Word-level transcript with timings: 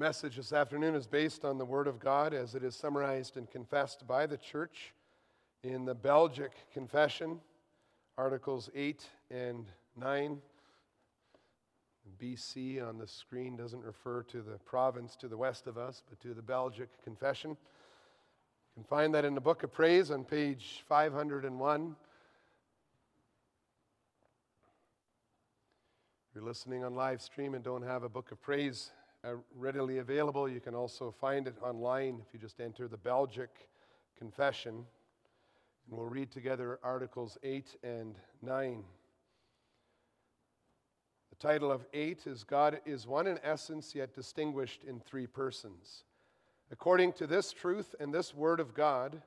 message 0.00 0.36
this 0.36 0.54
afternoon 0.54 0.94
is 0.94 1.06
based 1.06 1.44
on 1.44 1.58
the 1.58 1.64
Word 1.66 1.86
of 1.86 2.00
God 2.00 2.32
as 2.32 2.54
it 2.54 2.64
is 2.64 2.74
summarized 2.74 3.36
and 3.36 3.50
confessed 3.50 4.06
by 4.06 4.24
the 4.24 4.38
church 4.38 4.94
in 5.62 5.84
the 5.84 5.94
Belgic 5.94 6.52
Confession, 6.72 7.38
Articles 8.16 8.70
8 8.74 9.04
and 9.30 9.66
9. 9.98 10.38
BC 12.18 12.82
on 12.82 12.96
the 12.96 13.06
screen 13.06 13.58
doesn't 13.58 13.84
refer 13.84 14.22
to 14.22 14.40
the 14.40 14.56
province 14.64 15.16
to 15.16 15.28
the 15.28 15.36
west 15.36 15.66
of 15.66 15.76
us, 15.76 16.02
but 16.08 16.18
to 16.20 16.32
the 16.32 16.40
Belgic 16.40 16.88
Confession. 17.04 17.50
You 17.50 17.56
can 18.76 18.84
find 18.84 19.14
that 19.14 19.26
in 19.26 19.34
the 19.34 19.40
Book 19.42 19.64
of 19.64 19.70
Praise 19.70 20.10
on 20.10 20.24
page 20.24 20.82
501. 20.88 21.94
If 26.30 26.34
you're 26.34 26.42
listening 26.42 26.84
on 26.84 26.94
live 26.94 27.20
stream 27.20 27.52
and 27.52 27.62
don't 27.62 27.82
have 27.82 28.02
a 28.02 28.08
Book 28.08 28.32
of 28.32 28.40
Praise 28.40 28.92
uh, 29.24 29.32
readily 29.54 29.98
available. 29.98 30.48
You 30.48 30.60
can 30.60 30.74
also 30.74 31.14
find 31.20 31.46
it 31.46 31.56
online 31.62 32.22
if 32.26 32.32
you 32.32 32.40
just 32.40 32.60
enter 32.60 32.88
the 32.88 32.96
Belgic 32.96 33.50
Confession. 34.18 34.84
And 35.88 35.98
we'll 35.98 36.08
read 36.08 36.30
together 36.30 36.78
Articles 36.82 37.36
8 37.42 37.76
and 37.82 38.14
9. 38.42 38.82
The 41.30 41.36
title 41.36 41.70
of 41.70 41.84
8 41.92 42.26
is 42.26 42.44
God 42.44 42.80
is 42.86 43.06
one 43.06 43.26
in 43.26 43.38
essence, 43.42 43.94
yet 43.94 44.14
distinguished 44.14 44.84
in 44.84 45.00
three 45.00 45.26
persons. 45.26 46.04
According 46.70 47.14
to 47.14 47.26
this 47.26 47.52
truth 47.52 47.94
and 47.98 48.14
this 48.14 48.34
Word 48.34 48.60
of 48.60 48.74
God, 48.74 49.20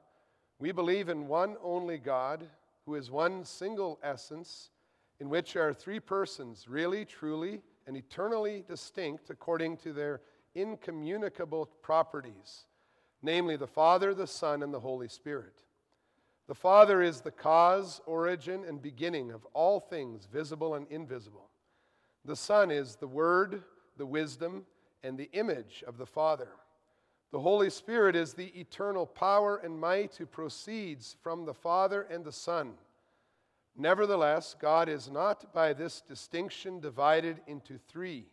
we 0.60 0.72
believe 0.72 1.10
in 1.10 1.28
one 1.28 1.58
only 1.62 1.98
God, 1.98 2.48
who 2.86 2.96
is 2.96 3.12
one 3.12 3.44
single 3.44 4.00
essence, 4.02 4.70
in 5.20 5.30
which 5.30 5.56
are 5.56 5.74
three 5.74 6.00
persons, 6.00 6.68
really, 6.68 7.06
truly, 7.06 7.62
and 7.88 7.98
eternally 7.98 8.64
distinct 8.68 9.30
according 9.30 9.78
to 9.78 9.94
their 9.94 10.22
incommunicable 10.56 11.66
properties, 11.82 12.66
namely 13.22 13.56
the 13.56 13.68
Father, 13.68 14.14
the 14.14 14.28
Son, 14.28 14.64
and 14.64 14.74
the 14.74 14.80
Holy 14.80 15.08
Spirit. 15.08 15.64
The 16.48 16.56
Father 16.56 17.02
is 17.02 17.22
the 17.22 17.32
cause, 17.32 18.02
origin, 18.06 18.66
and 18.66 18.82
beginning 18.82 19.32
of 19.32 19.46
all 19.54 19.80
things, 19.80 20.28
visible 20.32 20.76
and 20.76 20.86
invisible. 20.90 21.50
The 22.26 22.36
Son 22.36 22.70
is 22.72 22.96
the 22.96 23.08
Word, 23.08 23.64
the 23.98 24.06
wisdom, 24.06 24.66
and 25.04 25.18
the 25.18 25.30
image 25.34 25.84
of 25.88 25.98
the 25.98 26.06
Father. 26.06 26.50
The 27.32 27.40
Holy 27.40 27.70
Spirit 27.70 28.16
is 28.16 28.34
the 28.34 28.52
eternal 28.60 29.06
power 29.06 29.58
and 29.58 29.80
might 29.80 30.16
who 30.16 30.26
proceeds 30.26 31.16
from 31.24 31.46
the 31.46 31.54
Father 31.54 32.04
and 32.04 32.24
the 32.24 32.32
Son 32.32 32.74
Nevertheless, 33.76 34.56
God 34.60 34.88
is 34.88 35.10
not 35.10 35.52
by 35.54 35.74
this 35.74 36.02
distinction 36.02 36.80
divided 36.80 37.42
into 37.48 37.78
three, 37.78 38.28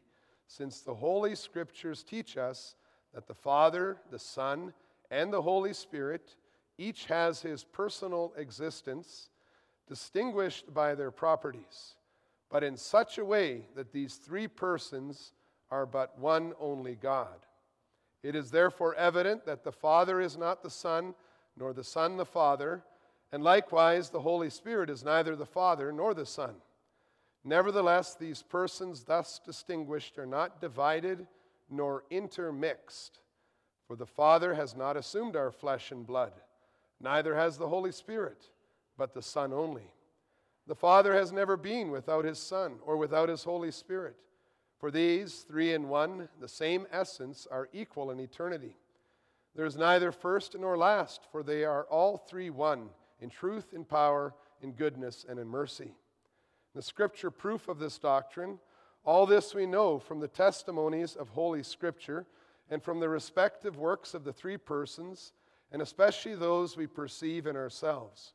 since 0.47 0.81
the 0.81 0.95
Holy 0.95 1.35
Scriptures 1.35 2.03
teach 2.03 2.37
us 2.37 2.75
that 3.15 3.27
the 3.27 3.35
Father, 3.35 3.97
the 4.11 4.19
Son, 4.19 4.73
and 5.11 5.33
the 5.33 5.43
Holy 5.43 5.73
Spirit 5.73 6.37
each 6.77 7.07
has 7.07 7.43
his 7.43 7.65
personal 7.65 8.33
existence, 8.37 9.31
distinguished 9.87 10.73
by 10.73 10.95
their 10.95 11.11
properties, 11.11 11.95
but 12.51 12.63
in 12.63 12.77
such 12.77 13.19
a 13.19 13.25
way 13.25 13.67
that 13.75 13.93
these 13.93 14.17
three 14.17 14.47
persons 14.47 15.33
are 15.71 15.87
but 15.87 16.19
one 16.19 16.53
only 16.61 16.95
God. 16.95 17.47
It 18.23 18.35
is 18.35 18.51
therefore 18.51 18.95
evident 18.95 19.47
that 19.47 19.65
the 19.65 19.73
Father 19.73 20.21
is 20.21 20.37
not 20.37 20.63
the 20.63 20.71
Son, 20.71 21.15
nor 21.57 21.73
the 21.73 21.85
Son 21.85 22.17
the 22.17 22.27
Father 22.27 22.83
and 23.33 23.45
likewise, 23.45 24.11
the 24.11 24.21
Holy 24.21 24.51
Spirit 24.51 24.91
is 24.91 25.05
neither 25.05 25.37
the 25.37 25.47
Father 25.47 25.93
nor 25.93 26.15
the 26.15 26.27
Son. 26.27 26.55
Nevertheless, 27.45 28.17
these 28.17 28.43
persons 28.43 29.05
thus 29.05 29.41
distinguished 29.45 30.19
are 30.19 30.27
not 30.27 30.61
divided 30.61 31.27
nor 31.71 32.05
intermixed. 32.11 33.21
For 33.87 33.97
the 33.97 34.07
Father 34.07 34.55
has 34.55 34.77
not 34.77 34.97
assumed 34.97 35.37
our 35.37 35.51
flesh 35.51 35.91
and 35.93 36.07
blood, 36.07 36.33
neither 37.01 37.35
has 37.35 37.57
the 37.57 37.69
Holy 37.69 37.93
Spirit, 37.93 38.51
but 38.99 39.15
the 39.15 39.23
Son 39.23 39.53
only. 39.53 39.91
The 40.67 40.75
Father 40.75 41.15
has 41.15 41.33
never 41.33 41.57
been 41.57 41.91
without 41.91 42.25
his 42.25 42.39
Son 42.39 42.75
or 42.85 42.97
without 42.97 43.29
his 43.29 43.45
Holy 43.45 43.71
Spirit. 43.71 44.17
For 44.79 44.91
these, 44.91 45.45
three 45.49 45.73
in 45.73 45.89
one, 45.89 46.29
the 46.41 46.49
same 46.49 46.87
essence, 46.93 47.47
are 47.51 47.69
equal 47.73 48.11
in 48.11 48.21
eternity. 48.21 48.77
There 49.55 49.67
is 49.67 49.77
neither 49.77 50.13
first 50.13 50.57
nor 50.59 50.77
last, 50.77 51.23
for 51.31 51.43
they 51.43 51.65
are 51.65 51.85
all 51.85 52.17
three 52.17 52.51
one 52.51 52.91
in 53.21 53.31
truth, 53.31 53.73
in 53.73 53.85
power, 53.85 54.35
in 54.63 54.73
goodness, 54.73 55.25
and 55.29 55.39
in 55.39 55.49
mercy. 55.49 55.95
The 56.75 56.83
scripture 56.83 57.31
proof 57.31 57.69
of 57.69 57.79
this 57.79 57.99
doctrine, 57.99 58.59
all 59.05 59.27
this 59.27 59.55
we 59.55 59.67
know 59.67 59.99
from 59.99 60.21
the 60.21 60.29
testimonies 60.29 61.17
of 61.17 61.29
Holy 61.31 61.63
Scripture 61.63 62.27
and 62.71 62.83
from 62.83 63.01
the 63.01 63.09
respective 63.09 63.77
works 63.77 64.15
of 64.15 64.25
the 64.25 64.33
three 64.33 64.57
persons, 64.57 65.33
and 65.73 65.83
especially 65.83 66.35
those 66.35 66.77
we 66.77 66.87
perceive 66.87 67.47
in 67.47 67.57
ourselves. 67.57 68.35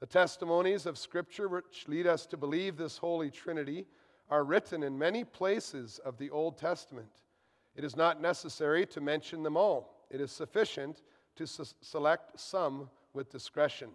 The 0.00 0.06
testimonies 0.06 0.86
of 0.86 0.98
Scripture, 0.98 1.48
which 1.48 1.88
lead 1.88 2.06
us 2.06 2.26
to 2.26 2.36
believe 2.36 2.76
this 2.76 2.98
Holy 2.98 3.30
Trinity, 3.30 3.86
are 4.30 4.44
written 4.44 4.82
in 4.82 4.98
many 4.98 5.24
places 5.24 5.98
of 6.04 6.18
the 6.18 6.30
Old 6.30 6.58
Testament. 6.58 7.22
It 7.74 7.84
is 7.84 7.96
not 7.96 8.20
necessary 8.20 8.86
to 8.86 9.00
mention 9.00 9.42
them 9.42 9.56
all, 9.56 10.06
it 10.10 10.20
is 10.20 10.30
sufficient 10.30 11.02
to 11.36 11.46
select 11.46 12.38
some 12.38 12.88
with 13.12 13.30
discretion. 13.30 13.88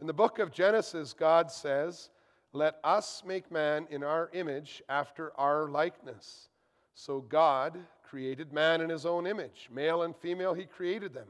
In 0.00 0.06
the 0.06 0.12
book 0.12 0.38
of 0.38 0.52
Genesis, 0.52 1.12
God 1.12 1.50
says, 1.50 2.10
Let 2.52 2.78
us 2.84 3.22
make 3.26 3.50
man 3.50 3.86
in 3.90 4.04
our 4.04 4.30
image 4.32 4.82
after 4.88 5.32
our 5.36 5.68
likeness. 5.68 6.48
So 6.94 7.20
God 7.20 7.78
created 8.02 8.52
man 8.52 8.80
in 8.80 8.90
his 8.90 9.04
own 9.04 9.26
image. 9.26 9.68
Male 9.72 10.02
and 10.02 10.16
female, 10.16 10.54
he 10.54 10.64
created 10.64 11.12
them. 11.12 11.28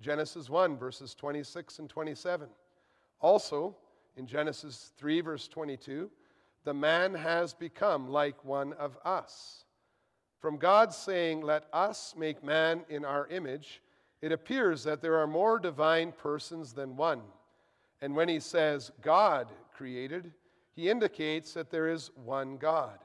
Genesis 0.00 0.48
1, 0.48 0.76
verses 0.76 1.14
26 1.14 1.80
and 1.80 1.88
27. 1.88 2.48
Also, 3.20 3.76
in 4.16 4.26
Genesis 4.26 4.92
3, 4.96 5.20
verse 5.20 5.48
22, 5.48 6.10
the 6.64 6.74
man 6.74 7.14
has 7.14 7.52
become 7.52 8.08
like 8.08 8.44
one 8.44 8.72
of 8.74 8.96
us. 9.04 9.64
From 10.38 10.56
God 10.56 10.92
saying, 10.92 11.40
Let 11.40 11.64
us 11.72 12.14
make 12.16 12.44
man 12.44 12.84
in 12.88 13.04
our 13.04 13.26
image, 13.28 13.82
it 14.22 14.30
appears 14.30 14.84
that 14.84 15.02
there 15.02 15.18
are 15.18 15.26
more 15.26 15.58
divine 15.58 16.12
persons 16.12 16.72
than 16.72 16.96
one. 16.96 17.20
And 18.00 18.14
when 18.14 18.28
he 18.28 18.40
says 18.40 18.92
God 19.00 19.48
created, 19.74 20.32
he 20.74 20.90
indicates 20.90 21.52
that 21.54 21.70
there 21.70 21.88
is 21.88 22.10
one 22.16 22.56
God. 22.56 22.98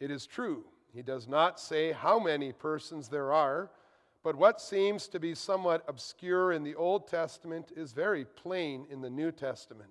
It 0.00 0.10
is 0.10 0.26
true. 0.26 0.64
He 0.92 1.02
does 1.02 1.28
not 1.28 1.60
say 1.60 1.92
how 1.92 2.18
many 2.18 2.52
persons 2.52 3.08
there 3.08 3.32
are, 3.32 3.70
but 4.22 4.36
what 4.36 4.60
seems 4.60 5.08
to 5.08 5.20
be 5.20 5.34
somewhat 5.34 5.84
obscure 5.88 6.52
in 6.52 6.64
the 6.64 6.74
Old 6.74 7.06
Testament 7.06 7.70
is 7.76 7.92
very 7.92 8.24
plain 8.24 8.86
in 8.90 9.00
the 9.00 9.10
New 9.10 9.30
Testament. 9.30 9.90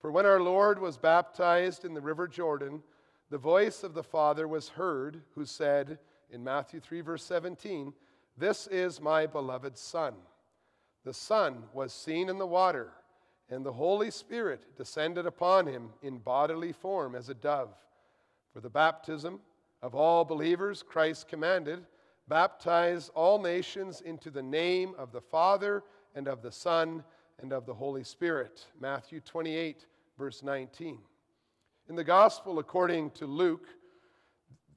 For 0.00 0.12
when 0.12 0.26
our 0.26 0.40
Lord 0.40 0.78
was 0.78 0.96
baptized 0.96 1.84
in 1.84 1.94
the 1.94 2.00
river 2.00 2.28
Jordan, 2.28 2.82
the 3.30 3.38
voice 3.38 3.82
of 3.82 3.94
the 3.94 4.02
Father 4.02 4.46
was 4.46 4.68
heard, 4.68 5.22
who 5.34 5.44
said 5.44 5.98
in 6.30 6.44
Matthew 6.44 6.78
3, 6.78 7.00
verse 7.00 7.24
17, 7.24 7.92
This 8.36 8.66
is 8.68 9.00
my 9.00 9.26
beloved 9.26 9.76
Son. 9.76 10.14
The 11.04 11.14
Son 11.14 11.64
was 11.72 11.92
seen 11.92 12.28
in 12.28 12.38
the 12.38 12.46
water 12.46 12.92
and 13.50 13.64
the 13.64 13.72
Holy 13.72 14.10
Spirit 14.10 14.76
descended 14.76 15.26
upon 15.26 15.66
him 15.66 15.90
in 16.02 16.18
bodily 16.18 16.72
form 16.72 17.14
as 17.14 17.28
a 17.28 17.34
dove. 17.34 17.74
For 18.52 18.60
the 18.60 18.70
baptism 18.70 19.40
of 19.82 19.94
all 19.94 20.24
believers, 20.24 20.82
Christ 20.82 21.28
commanded, 21.28 21.84
Baptize 22.28 23.08
all 23.14 23.40
nations 23.40 24.02
into 24.02 24.30
the 24.30 24.42
name 24.42 24.94
of 24.98 25.12
the 25.12 25.20
Father 25.20 25.82
and 26.14 26.28
of 26.28 26.42
the 26.42 26.52
Son 26.52 27.02
and 27.40 27.54
of 27.54 27.64
the 27.64 27.72
Holy 27.72 28.04
Spirit. 28.04 28.66
Matthew 28.78 29.20
28, 29.20 29.86
verse 30.18 30.42
19. 30.42 30.98
In 31.88 31.96
the 31.96 32.04
Gospel 32.04 32.58
according 32.58 33.12
to 33.12 33.26
Luke, 33.26 33.66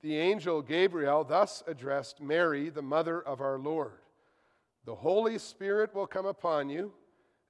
the 0.02 0.16
angel 0.18 0.62
Gabriel 0.62 1.26
thus 1.26 1.62
addressed 1.68 2.22
Mary, 2.22 2.70
the 2.70 2.82
mother 2.82 3.22
of 3.22 3.42
our 3.42 3.60
Lord 3.60 4.00
The 4.86 4.96
Holy 4.96 5.38
Spirit 5.38 5.94
will 5.94 6.08
come 6.08 6.26
upon 6.26 6.70
you 6.70 6.94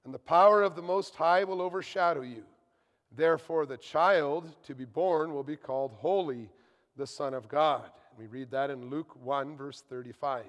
and 0.04 0.12
the 0.12 0.18
power 0.18 0.62
of 0.62 0.74
the 0.74 0.82
Most 0.82 1.14
High 1.14 1.44
will 1.44 1.62
overshadow 1.62 2.22
you. 2.22 2.44
Therefore, 3.14 3.66
the 3.66 3.76
child 3.76 4.54
to 4.64 4.74
be 4.74 4.84
born 4.84 5.32
will 5.32 5.42
be 5.42 5.56
called 5.56 5.92
Holy, 5.92 6.48
the 6.96 7.06
Son 7.06 7.34
of 7.34 7.48
God. 7.48 7.90
We 8.18 8.26
read 8.26 8.50
that 8.50 8.70
in 8.70 8.90
Luke 8.90 9.14
1, 9.22 9.56
verse 9.56 9.82
35. 9.88 10.44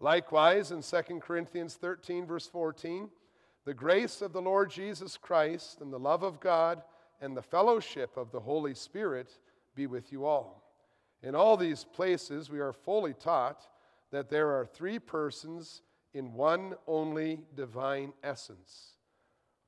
Likewise, 0.00 0.72
in 0.72 0.82
2 0.82 1.20
Corinthians 1.20 1.74
13, 1.74 2.26
verse 2.26 2.46
14, 2.46 3.10
the 3.66 3.74
grace 3.74 4.22
of 4.22 4.32
the 4.32 4.40
Lord 4.40 4.70
Jesus 4.70 5.18
Christ 5.18 5.80
and 5.82 5.92
the 5.92 5.98
love 5.98 6.22
of 6.22 6.40
God 6.40 6.82
and 7.20 7.36
the 7.36 7.42
fellowship 7.42 8.16
of 8.16 8.32
the 8.32 8.40
Holy 8.40 8.74
Spirit 8.74 9.38
be 9.74 9.86
with 9.86 10.10
you 10.10 10.24
all. 10.24 10.62
In 11.22 11.34
all 11.34 11.58
these 11.58 11.84
places, 11.84 12.48
we 12.48 12.60
are 12.60 12.72
fully 12.72 13.12
taught 13.12 13.66
that 14.10 14.30
there 14.30 14.48
are 14.58 14.64
three 14.64 14.98
persons 14.98 15.82
in 16.14 16.32
one 16.32 16.74
only 16.86 17.40
divine 17.54 18.12
essence. 18.22 18.94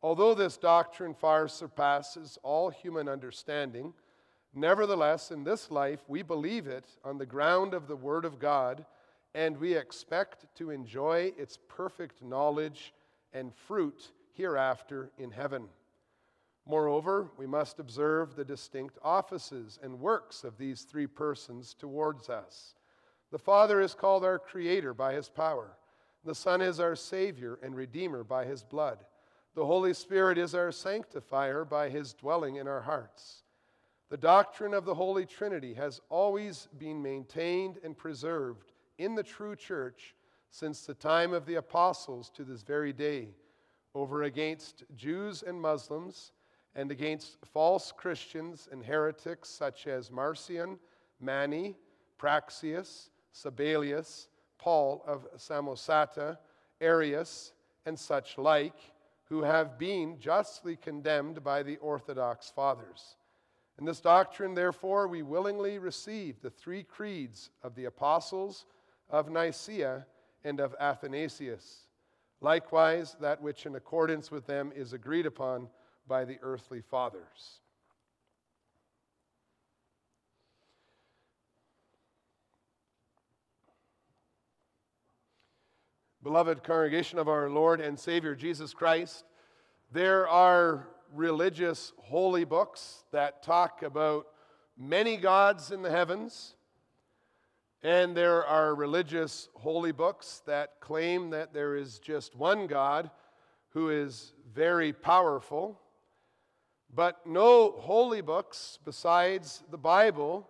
Although 0.02 0.34
this 0.34 0.56
doctrine 0.56 1.14
far 1.14 1.46
surpasses 1.48 2.38
all 2.42 2.70
human 2.70 3.08
understanding, 3.08 3.94
Nevertheless, 4.54 5.30
in 5.30 5.44
this 5.44 5.70
life, 5.70 6.00
we 6.08 6.22
believe 6.22 6.66
it 6.66 6.84
on 7.04 7.16
the 7.16 7.26
ground 7.26 7.72
of 7.72 7.88
the 7.88 7.96
Word 7.96 8.24
of 8.24 8.38
God, 8.38 8.84
and 9.34 9.56
we 9.56 9.74
expect 9.74 10.44
to 10.56 10.70
enjoy 10.70 11.32
its 11.38 11.58
perfect 11.68 12.22
knowledge 12.22 12.92
and 13.32 13.54
fruit 13.54 14.12
hereafter 14.34 15.10
in 15.16 15.30
heaven. 15.30 15.68
Moreover, 16.66 17.30
we 17.38 17.46
must 17.46 17.78
observe 17.78 18.36
the 18.36 18.44
distinct 18.44 18.98
offices 19.02 19.78
and 19.82 19.98
works 19.98 20.44
of 20.44 20.58
these 20.58 20.82
three 20.82 21.06
persons 21.06 21.74
towards 21.74 22.28
us. 22.28 22.74
The 23.30 23.38
Father 23.38 23.80
is 23.80 23.94
called 23.94 24.22
our 24.22 24.38
Creator 24.38 24.92
by 24.92 25.14
His 25.14 25.30
power, 25.30 25.78
the 26.24 26.34
Son 26.34 26.60
is 26.60 26.80
our 26.80 26.96
Savior 26.96 27.58
and 27.62 27.74
Redeemer 27.74 28.24
by 28.24 28.44
His 28.44 28.62
blood, 28.62 28.98
the 29.54 29.66
Holy 29.66 29.92
Spirit 29.92 30.38
is 30.38 30.54
our 30.54 30.72
Sanctifier 30.72 31.64
by 31.64 31.90
His 31.90 32.14
dwelling 32.14 32.56
in 32.56 32.66
our 32.66 32.80
hearts. 32.80 33.42
The 34.08 34.16
doctrine 34.16 34.74
of 34.74 34.84
the 34.84 34.94
Holy 34.94 35.26
Trinity 35.26 35.74
has 35.74 36.00
always 36.08 36.68
been 36.78 37.02
maintained 37.02 37.78
and 37.82 37.96
preserved 37.96 38.72
in 38.98 39.14
the 39.14 39.22
true 39.22 39.56
church 39.56 40.14
since 40.50 40.84
the 40.84 40.94
time 40.94 41.32
of 41.32 41.46
the 41.46 41.54
apostles 41.54 42.30
to 42.30 42.44
this 42.44 42.62
very 42.62 42.92
day, 42.92 43.28
over 43.94 44.24
against 44.24 44.84
Jews 44.94 45.42
and 45.42 45.60
Muslims, 45.60 46.32
and 46.74 46.90
against 46.90 47.38
false 47.52 47.92
Christians 47.92 48.68
and 48.70 48.84
heretics 48.84 49.48
such 49.48 49.86
as 49.86 50.10
Marcion, 50.10 50.78
Mani, 51.20 51.76
Praxeas, 52.18 53.10
Sabellius, 53.34 54.28
Paul 54.62 55.02
of 55.08 55.26
Samosata, 55.36 56.38
Arius, 56.80 57.52
and 57.84 57.98
such 57.98 58.38
like, 58.38 58.76
who 59.24 59.42
have 59.42 59.76
been 59.76 60.20
justly 60.20 60.76
condemned 60.76 61.42
by 61.42 61.64
the 61.64 61.78
Orthodox 61.78 62.48
Fathers. 62.54 63.16
In 63.80 63.84
this 63.84 64.00
doctrine, 64.00 64.54
therefore, 64.54 65.08
we 65.08 65.22
willingly 65.22 65.80
receive 65.80 66.40
the 66.40 66.50
three 66.50 66.84
creeds 66.84 67.50
of 67.64 67.74
the 67.74 67.86
apostles 67.86 68.66
of 69.10 69.30
Nicaea 69.30 70.06
and 70.44 70.60
of 70.60 70.76
Athanasius. 70.78 71.88
Likewise, 72.40 73.16
that 73.20 73.42
which 73.42 73.66
in 73.66 73.74
accordance 73.74 74.30
with 74.30 74.46
them 74.46 74.72
is 74.76 74.92
agreed 74.92 75.26
upon 75.26 75.68
by 76.06 76.24
the 76.24 76.38
earthly 76.40 76.82
fathers. 76.82 77.62
Beloved 86.22 86.62
congregation 86.62 87.18
of 87.18 87.28
our 87.28 87.50
Lord 87.50 87.80
and 87.80 87.98
Savior 87.98 88.36
Jesus 88.36 88.72
Christ, 88.72 89.24
there 89.90 90.28
are 90.28 90.86
religious 91.12 91.92
holy 91.98 92.44
books 92.44 93.02
that 93.10 93.42
talk 93.42 93.82
about 93.82 94.28
many 94.78 95.16
gods 95.16 95.72
in 95.72 95.82
the 95.82 95.90
heavens 95.90 96.54
and 97.82 98.16
there 98.16 98.46
are 98.46 98.72
religious 98.76 99.48
holy 99.54 99.90
books 99.90 100.42
that 100.46 100.78
claim 100.78 101.30
that 101.30 101.52
there 101.52 101.74
is 101.74 101.98
just 101.98 102.36
one 102.36 102.68
God 102.68 103.10
who 103.70 103.90
is 103.90 104.32
very 104.54 104.92
powerful. 104.92 105.80
But 106.94 107.26
no 107.26 107.72
holy 107.72 108.20
books 108.20 108.78
besides 108.84 109.64
the 109.72 109.78
Bible 109.78 110.48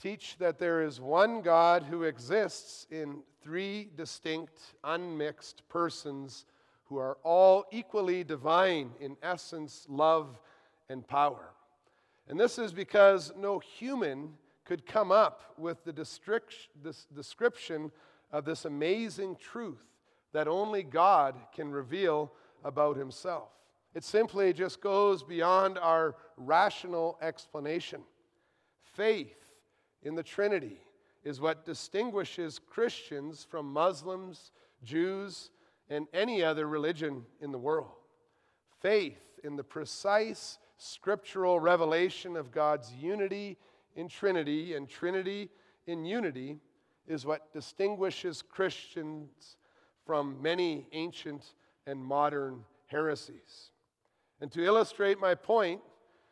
teach 0.00 0.36
that 0.38 0.58
there 0.58 0.82
is 0.82 1.00
one 1.00 1.42
God 1.42 1.82
who 1.82 2.04
exists 2.04 2.86
in 2.90 3.22
three 3.42 3.90
distinct, 3.96 4.58
unmixed 4.82 5.68
persons 5.68 6.46
who 6.84 6.96
are 6.96 7.18
all 7.22 7.66
equally 7.70 8.24
divine 8.24 8.90
in 9.00 9.16
essence, 9.22 9.86
love, 9.88 10.40
and 10.88 11.06
power. 11.06 11.50
And 12.28 12.38
this 12.38 12.58
is 12.58 12.72
because 12.72 13.32
no 13.36 13.58
human 13.58 14.34
could 14.64 14.86
come 14.86 15.12
up 15.12 15.54
with 15.58 15.84
the 15.84 15.92
description 15.92 17.92
of 18.32 18.44
this 18.44 18.64
amazing 18.64 19.36
truth 19.36 19.82
that 20.32 20.48
only 20.48 20.82
God 20.82 21.34
can 21.54 21.70
reveal 21.70 22.32
about 22.64 22.96
himself. 22.96 23.48
It 23.94 24.04
simply 24.04 24.52
just 24.52 24.80
goes 24.80 25.24
beyond 25.24 25.78
our 25.78 26.14
rational 26.36 27.18
explanation. 27.20 28.02
Faith 28.94 29.34
in 30.02 30.14
the 30.14 30.22
Trinity 30.22 30.80
is 31.24 31.40
what 31.40 31.64
distinguishes 31.64 32.58
Christians 32.58 33.46
from 33.48 33.72
Muslims, 33.72 34.52
Jews, 34.82 35.50
and 35.88 36.06
any 36.14 36.42
other 36.42 36.66
religion 36.66 37.24
in 37.40 37.52
the 37.52 37.58
world. 37.58 37.90
Faith 38.80 39.20
in 39.44 39.56
the 39.56 39.64
precise 39.64 40.58
scriptural 40.78 41.60
revelation 41.60 42.36
of 42.36 42.50
God's 42.50 42.92
unity 42.94 43.58
in 43.96 44.08
Trinity 44.08 44.74
and 44.74 44.88
Trinity 44.88 45.50
in 45.86 46.04
unity 46.04 46.58
is 47.06 47.26
what 47.26 47.52
distinguishes 47.52 48.40
Christians 48.40 49.56
from 50.06 50.40
many 50.40 50.86
ancient 50.92 51.54
and 51.86 52.02
modern 52.02 52.64
heresies. 52.86 53.70
And 54.40 54.50
to 54.52 54.64
illustrate 54.64 55.20
my 55.20 55.34
point, 55.34 55.80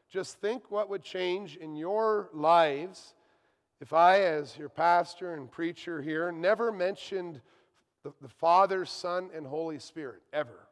just 0.09 0.41
think 0.41 0.71
what 0.71 0.89
would 0.89 1.03
change 1.03 1.57
in 1.57 1.77
your 1.77 2.31
lives 2.33 3.15
if 3.81 3.93
I, 3.93 4.21
as 4.21 4.57
your 4.59 4.69
pastor 4.69 5.35
and 5.35 5.51
preacher 5.51 6.03
here, 6.03 6.33
never 6.33 6.73
mentioned 6.73 7.41
the, 8.03 8.13
the 8.21 8.29
Father, 8.29 8.85
Son, 8.85 9.31
and 9.35 9.47
Holy 9.47 9.79
Spirit 9.79 10.23
ever 10.33 10.69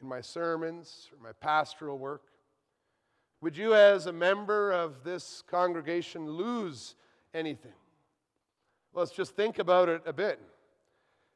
in 0.00 0.06
my 0.06 0.20
sermons 0.20 1.08
or 1.12 1.22
my 1.22 1.32
pastoral 1.32 1.98
work. 1.98 2.22
Would 3.40 3.56
you, 3.56 3.74
as 3.74 4.06
a 4.06 4.12
member 4.12 4.72
of 4.72 5.04
this 5.04 5.42
congregation, 5.48 6.28
lose 6.28 6.94
anything? 7.32 7.72
Let's 8.92 9.12
just 9.12 9.36
think 9.36 9.58
about 9.58 9.88
it 9.88 10.02
a 10.06 10.12
bit. 10.12 10.40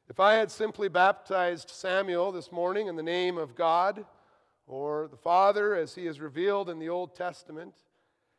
If 0.09 0.19
I 0.19 0.33
had 0.33 0.51
simply 0.51 0.89
baptized 0.89 1.69
Samuel 1.69 2.31
this 2.31 2.51
morning 2.51 2.87
in 2.87 2.95
the 2.95 3.03
name 3.03 3.37
of 3.37 3.55
God 3.55 4.05
or 4.67 5.07
the 5.07 5.17
Father 5.17 5.75
as 5.75 5.95
he 5.95 6.07
is 6.07 6.19
revealed 6.19 6.69
in 6.69 6.77
the 6.77 6.89
Old 6.89 7.15
Testament, 7.15 7.73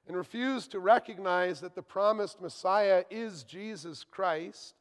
and 0.06 0.16
refuse 0.16 0.68
to 0.68 0.78
recognize 0.78 1.60
that 1.60 1.74
the 1.74 1.82
promised 1.82 2.40
Messiah 2.40 3.04
is 3.10 3.42
Jesus 3.42 4.04
Christ, 4.04 4.74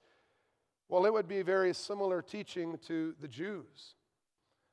well, 0.90 1.06
it 1.06 1.14
would 1.14 1.28
be 1.28 1.42
very 1.42 1.74
similar 1.74 2.22
teaching 2.22 2.78
to 2.88 3.16
the 3.20 3.28
Jews. 3.28 3.96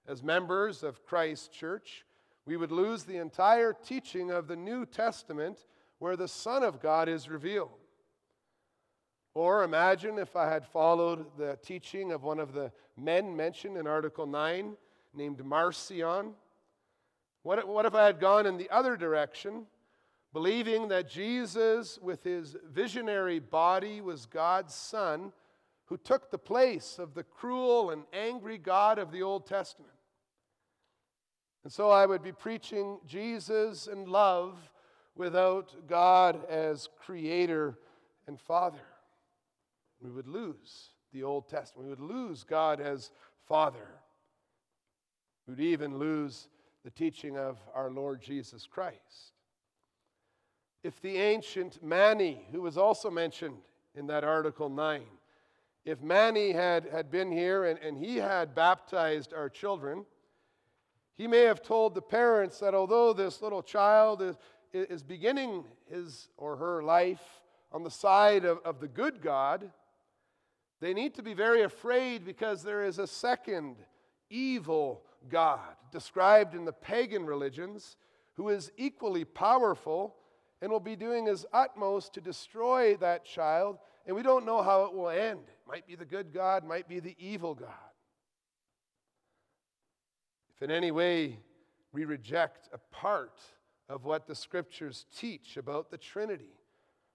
As 0.06 0.22
members 0.22 0.82
of 0.82 1.04
Christ's 1.06 1.48
church, 1.48 2.04
we 2.44 2.56
would 2.56 2.72
lose 2.72 3.04
the 3.04 3.18
entire 3.18 3.72
teaching 3.72 4.30
of 4.30 4.48
the 4.48 4.56
New 4.56 4.84
Testament 4.84 5.66
where 5.98 6.16
the 6.16 6.28
Son 6.28 6.62
of 6.62 6.80
God 6.80 7.08
is 7.08 7.28
revealed. 7.28 7.70
Or 9.34 9.62
imagine 9.62 10.18
if 10.18 10.34
I 10.34 10.50
had 10.50 10.66
followed 10.66 11.26
the 11.38 11.58
teaching 11.62 12.10
of 12.10 12.24
one 12.24 12.40
of 12.40 12.52
the 12.52 12.72
men 12.96 13.36
mentioned 13.36 13.76
in 13.76 13.86
Article 13.86 14.26
9, 14.26 14.76
named 15.14 15.44
Marcion. 15.44 16.32
What, 17.42 17.66
what 17.68 17.86
if 17.86 17.94
I 17.94 18.06
had 18.06 18.20
gone 18.20 18.46
in 18.46 18.56
the 18.56 18.70
other 18.70 18.96
direction, 18.96 19.66
believing 20.32 20.88
that 20.88 21.08
Jesus, 21.08 21.98
with 22.00 22.22
his 22.22 22.56
visionary 22.70 23.38
body, 23.38 24.00
was 24.00 24.26
God's 24.26 24.74
Son 24.74 25.32
who 25.86 25.96
took 25.96 26.30
the 26.30 26.38
place 26.38 26.98
of 26.98 27.14
the 27.14 27.24
cruel 27.24 27.90
and 27.90 28.04
angry 28.12 28.58
God 28.58 28.98
of 28.98 29.10
the 29.10 29.22
Old 29.22 29.46
Testament? 29.46 29.92
And 31.64 31.72
so 31.72 31.90
I 31.90 32.06
would 32.06 32.22
be 32.22 32.32
preaching 32.32 32.98
Jesus 33.06 33.86
and 33.86 34.08
love 34.08 34.56
without 35.14 35.86
God 35.86 36.44
as 36.48 36.88
creator 37.04 37.78
and 38.26 38.40
father. 38.40 38.80
We 40.00 40.10
would 40.10 40.28
lose 40.28 40.90
the 41.12 41.24
Old 41.24 41.48
Testament. 41.48 41.88
We 41.88 41.90
would 41.90 42.00
lose 42.00 42.44
God 42.44 42.80
as 42.80 43.10
father. 43.46 44.00
We 45.46 45.54
would 45.54 45.60
even 45.60 45.98
lose 45.98 46.48
the 46.84 46.90
teaching 46.90 47.36
of 47.36 47.58
our 47.74 47.90
Lord 47.90 48.22
Jesus 48.22 48.66
Christ. 48.66 49.32
If 50.82 51.00
the 51.02 51.16
ancient 51.16 51.82
Mani, 51.82 52.46
who 52.52 52.62
was 52.62 52.78
also 52.78 53.10
mentioned 53.10 53.56
in 53.94 54.06
that 54.06 54.24
Article 54.24 54.70
9, 54.70 55.02
if 55.84 56.02
Mani 56.02 56.52
had, 56.52 56.86
had 56.90 57.10
been 57.10 57.30
here 57.30 57.64
and, 57.64 57.78
and 57.80 57.98
he 57.98 58.16
had 58.16 58.54
baptized 58.54 59.32
our 59.32 59.48
children, 59.48 60.04
he 61.16 61.26
may 61.26 61.42
have 61.42 61.62
told 61.62 61.94
the 61.94 62.02
parents 62.02 62.58
that 62.60 62.74
although 62.74 63.12
this 63.12 63.42
little 63.42 63.62
child 63.62 64.22
is, 64.22 64.36
is 64.72 65.02
beginning 65.02 65.64
his 65.90 66.28
or 66.36 66.56
her 66.56 66.82
life 66.82 67.42
on 67.72 67.82
the 67.82 67.90
side 67.90 68.44
of, 68.44 68.58
of 68.64 68.80
the 68.80 68.88
good 68.88 69.20
God, 69.20 69.70
they 70.80 70.94
need 70.94 71.14
to 71.14 71.22
be 71.22 71.34
very 71.34 71.62
afraid 71.62 72.24
because 72.24 72.62
there 72.62 72.84
is 72.84 72.98
a 72.98 73.06
second 73.06 73.76
evil 74.30 75.02
God 75.28 75.76
described 75.92 76.54
in 76.54 76.64
the 76.64 76.72
pagan 76.72 77.26
religions 77.26 77.96
who 78.34 78.48
is 78.48 78.72
equally 78.78 79.24
powerful 79.24 80.16
and 80.60 80.70
will 80.70 80.80
be 80.80 80.96
doing 80.96 81.26
his 81.26 81.46
utmost 81.52 82.14
to 82.14 82.20
destroy 82.20 82.96
that 82.96 83.24
child. 83.24 83.78
And 84.06 84.14
we 84.14 84.22
don't 84.22 84.46
know 84.46 84.62
how 84.62 84.84
it 84.84 84.94
will 84.94 85.08
end. 85.08 85.40
It 85.40 85.68
might 85.68 85.86
be 85.86 85.94
the 85.94 86.04
good 86.04 86.32
God, 86.32 86.64
might 86.64 86.88
be 86.88 87.00
the 87.00 87.16
evil 87.18 87.54
God. 87.54 87.68
If 90.54 90.62
in 90.62 90.70
any 90.70 90.90
way 90.90 91.38
we 91.92 92.04
reject 92.04 92.68
a 92.72 92.78
part 92.94 93.40
of 93.88 94.04
what 94.04 94.26
the 94.26 94.34
scriptures 94.34 95.06
teach 95.16 95.56
about 95.56 95.90
the 95.90 95.98
Trinity 95.98 96.54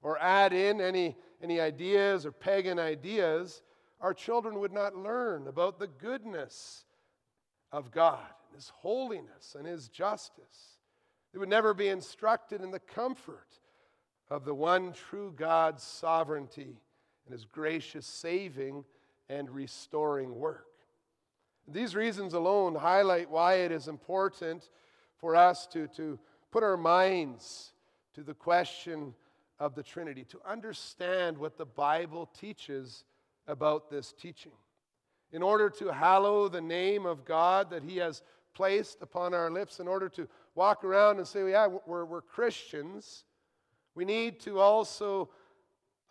or 0.02 0.18
add 0.20 0.54
in 0.54 0.82
any, 0.82 1.16
any 1.42 1.60
ideas 1.60 2.26
or 2.26 2.32
pagan 2.32 2.80
ideas, 2.80 3.62
our 4.02 4.14
children 4.14 4.60
would 4.60 4.74
not 4.74 4.96
learn 4.96 5.48
about 5.48 5.80
the 5.80 5.88
goodness 5.88 6.86
of 7.72 7.92
God, 7.92 8.20
His 8.54 8.70
holiness, 8.70 9.56
and 9.58 9.66
His 9.66 9.88
justice. 9.88 10.80
They 11.36 11.40
would 11.40 11.50
never 11.50 11.74
be 11.74 11.90
instructed 11.90 12.62
in 12.62 12.72
the 12.72 12.80
comfort 12.80 13.60
of 14.30 14.46
the 14.46 14.54
one 14.54 14.94
true 14.94 15.34
God's 15.36 15.84
sovereignty 15.84 16.80
and 17.26 17.34
His 17.34 17.44
gracious 17.44 18.06
saving 18.06 18.86
and 19.28 19.50
restoring 19.50 20.40
work. 20.40 20.68
These 21.68 21.94
reasons 21.94 22.34
alone 22.34 22.74
highlight 22.74 23.30
why 23.30 23.56
it 23.56 23.74
is 23.74 23.90
important 23.90 24.70
for 25.18 25.36
us 25.36 25.68
to, 25.74 25.88
to 25.98 26.18
put 26.54 26.64
our 26.64 26.78
minds 26.78 27.74
to 28.14 28.24
the 28.24 28.34
question 28.34 29.14
of 29.60 29.76
the 29.76 29.84
Trinity, 29.84 30.24
to 30.30 30.40
understand 30.48 31.38
what 31.38 31.58
the 31.58 31.66
Bible 31.66 32.28
teaches 32.28 33.04
about 33.46 33.90
this 33.90 34.14
teaching. 34.14 34.54
In 35.34 35.44
order 35.44 35.70
to 35.70 35.92
hallow 35.92 36.48
the 36.48 36.62
name 36.62 37.06
of 37.06 37.26
God 37.26 37.72
that 37.72 37.84
He 37.84 37.98
has 37.98 38.22
placed 38.54 39.02
upon 39.02 39.34
our 39.34 39.52
lips, 39.52 39.82
in 39.82 39.88
order 39.90 40.08
to 40.08 40.30
walk 40.56 40.84
around 40.84 41.18
and 41.18 41.28
say, 41.28 41.52
yeah, 41.52 41.68
we're, 41.86 42.06
we're 42.06 42.22
Christians, 42.22 43.26
we 43.94 44.06
need 44.06 44.40
to 44.42 44.60
also 44.60 45.30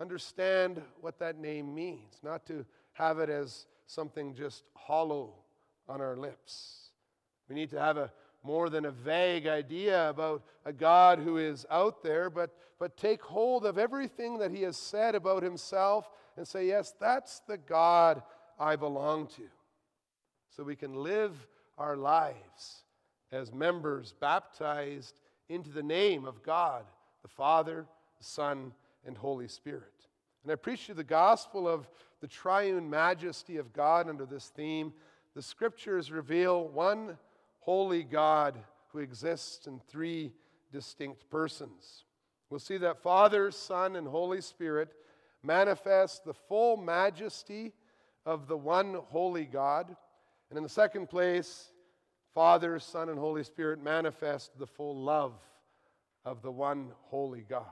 understand 0.00 0.80
what 1.00 1.18
that 1.18 1.38
name 1.38 1.74
means, 1.74 2.20
not 2.22 2.46
to 2.46 2.64
have 2.92 3.18
it 3.18 3.30
as 3.30 3.66
something 3.86 4.34
just 4.34 4.64
hollow 4.74 5.34
on 5.88 6.00
our 6.00 6.16
lips. 6.16 6.90
We 7.48 7.54
need 7.54 7.70
to 7.70 7.80
have 7.80 7.96
a 7.96 8.12
more 8.42 8.68
than 8.68 8.84
a 8.84 8.90
vague 8.90 9.46
idea 9.46 10.10
about 10.10 10.42
a 10.66 10.72
God 10.72 11.18
who 11.18 11.38
is 11.38 11.64
out 11.70 12.02
there, 12.02 12.28
but, 12.28 12.54
but 12.78 12.96
take 12.96 13.22
hold 13.22 13.64
of 13.64 13.78
everything 13.78 14.38
that 14.38 14.50
he 14.50 14.62
has 14.62 14.76
said 14.76 15.14
about 15.14 15.42
himself 15.42 16.10
and 16.36 16.46
say, 16.46 16.66
Yes, 16.66 16.94
that's 17.00 17.40
the 17.48 17.56
God 17.56 18.22
I 18.60 18.76
belong 18.76 19.28
to. 19.28 19.44
So 20.50 20.62
we 20.62 20.76
can 20.76 20.94
live 20.94 21.46
our 21.78 21.96
lives 21.96 22.83
as 23.34 23.52
members 23.52 24.14
baptized 24.20 25.20
into 25.48 25.70
the 25.70 25.82
name 25.82 26.24
of 26.24 26.42
God, 26.42 26.84
the 27.22 27.28
Father, 27.28 27.84
the 28.18 28.24
Son, 28.24 28.72
and 29.04 29.16
Holy 29.16 29.48
Spirit. 29.48 29.82
And 30.42 30.52
I 30.52 30.54
preach 30.54 30.88
you 30.88 30.94
the 30.94 31.04
gospel 31.04 31.66
of 31.68 31.88
the 32.20 32.28
triune 32.28 32.88
majesty 32.88 33.56
of 33.56 33.72
God 33.72 34.08
under 34.08 34.24
this 34.24 34.48
theme. 34.48 34.92
The 35.34 35.42
scriptures 35.42 36.12
reveal 36.12 36.68
one 36.68 37.18
holy 37.60 38.04
God 38.04 38.54
who 38.92 39.00
exists 39.00 39.66
in 39.66 39.80
three 39.88 40.32
distinct 40.70 41.28
persons. 41.28 42.04
We'll 42.50 42.60
see 42.60 42.76
that 42.78 43.02
Father, 43.02 43.50
Son, 43.50 43.96
and 43.96 44.06
Holy 44.06 44.40
Spirit 44.42 44.90
manifest 45.42 46.24
the 46.24 46.34
full 46.34 46.76
majesty 46.76 47.72
of 48.24 48.46
the 48.46 48.56
one 48.56 48.94
holy 48.94 49.44
God. 49.44 49.94
And 50.50 50.56
in 50.56 50.62
the 50.62 50.68
second 50.68 51.08
place, 51.08 51.73
Father, 52.34 52.78
Son, 52.78 53.08
and 53.08 53.18
Holy 53.18 53.44
Spirit 53.44 53.82
manifest 53.82 54.58
the 54.58 54.66
full 54.66 54.96
love 54.96 55.34
of 56.24 56.42
the 56.42 56.50
one 56.50 56.88
holy 57.04 57.44
God. 57.48 57.64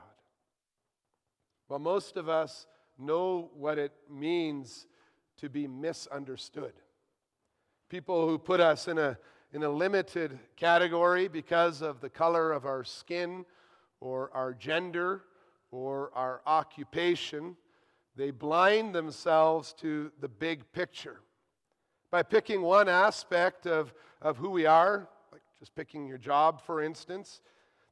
Well, 1.67 1.79
most 1.79 2.17
of 2.17 2.29
us 2.29 2.67
know 2.97 3.49
what 3.55 3.77
it 3.77 3.91
means 4.09 4.87
to 5.37 5.49
be 5.49 5.67
misunderstood. 5.67 6.73
People 7.89 8.27
who 8.27 8.37
put 8.37 8.59
us 8.59 8.87
in 8.87 8.97
a 8.97 9.17
in 9.53 9.63
a 9.63 9.69
limited 9.69 10.39
category 10.55 11.27
because 11.27 11.81
of 11.81 12.01
the 12.01 12.09
color 12.09 12.51
of 12.51 12.65
our 12.65 12.83
skin 12.83 13.45
or 13.99 14.31
our 14.33 14.51
gender 14.53 15.21
or 15.71 16.11
our 16.15 16.41
occupation. 16.47 17.55
They 18.15 18.31
blind 18.31 18.95
themselves 18.95 19.73
to 19.73 20.11
the 20.19 20.27
big 20.27 20.71
picture. 20.71 21.19
By 22.09 22.23
picking 22.23 22.63
one 22.63 22.89
aspect 22.89 23.67
of, 23.67 23.93
of 24.23 24.37
who 24.37 24.49
we 24.49 24.65
are, 24.65 25.07
like 25.31 25.41
just 25.59 25.75
picking 25.75 26.07
your 26.07 26.17
job, 26.17 26.61
for 26.61 26.81
instance, 26.81 27.41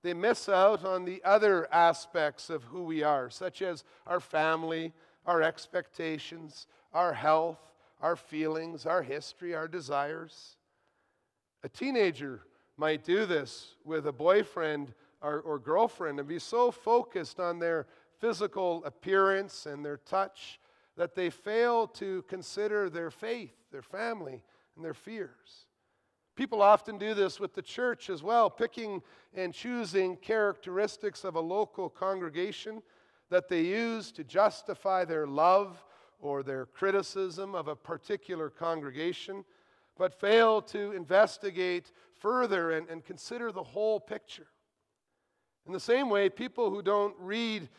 they 0.01 0.13
miss 0.13 0.50
out 0.50 0.83
on 0.83 1.05
the 1.05 1.21
other 1.23 1.71
aspects 1.71 2.50
of 2.50 2.63
who 2.63 2.83
we 2.83 3.03
are, 3.03 3.29
such 3.29 3.61
as 3.61 3.83
our 4.07 4.19
family, 4.19 4.93
our 5.27 5.43
expectations, 5.43 6.65
our 6.93 7.13
health, 7.13 7.59
our 8.01 8.15
feelings, 8.15 8.88
our 8.88 9.03
history, 9.03 9.53
our 9.53 9.67
desires. 9.67 10.55
A 11.63 11.69
teenager 11.69 12.41
might 12.77 13.03
do 13.03 13.27
this 13.27 13.75
with 13.85 14.07
a 14.07 14.11
boyfriend 14.11 14.93
or, 15.21 15.41
or, 15.41 15.59
girlfriend 15.59 16.17
and 16.17 16.27
be 16.27 16.39
so 16.39 16.71
focused 16.71 17.39
on 17.39 17.59
their 17.59 17.85
physical 18.19 18.83
appearance 18.85 19.67
and 19.67 19.85
their 19.85 19.97
touch 19.97 20.59
that 20.97 21.13
they 21.13 21.29
fail 21.29 21.85
to 21.85 22.23
consider 22.23 22.89
their 22.89 23.11
faith, 23.11 23.53
their 23.71 23.83
family, 23.83 24.41
and 24.75 24.83
their 24.83 24.95
fears. 24.95 25.67
People 26.41 26.63
often 26.63 26.98
do 26.98 27.13
this 27.13 27.39
with 27.39 27.53
the 27.53 27.62
church 27.62 28.10
as 28.10 28.24
well, 28.24 28.50
picking 28.50 29.03
and 29.36 29.53
choosing 29.53 30.15
characteristics 30.15 31.24
of 31.24 31.36
a 31.36 31.39
local 31.39 31.88
congregation 31.88 32.81
that 33.29 33.48
they 33.48 33.62
use 33.62 34.12
to 34.13 34.24
justify 34.24 35.05
their 35.05 35.27
love 35.27 35.86
or 36.19 36.41
their 36.41 36.65
criticism 36.65 37.53
of 37.53 37.67
a 37.67 37.75
particular 37.75 38.50
congregation 38.50 39.45
but 40.00 40.19
fail 40.19 40.63
to 40.63 40.93
investigate 40.93 41.91
further 42.15 42.71
and, 42.71 42.89
and 42.89 43.05
consider 43.05 43.51
the 43.51 43.62
whole 43.62 44.00
picture. 44.00 44.48
In 45.67 45.74
the 45.74 45.79
same 45.79 46.10
way, 46.10 46.27
people 46.27 46.71
who 46.71 46.81
don't 46.81 47.13
read 47.19 47.69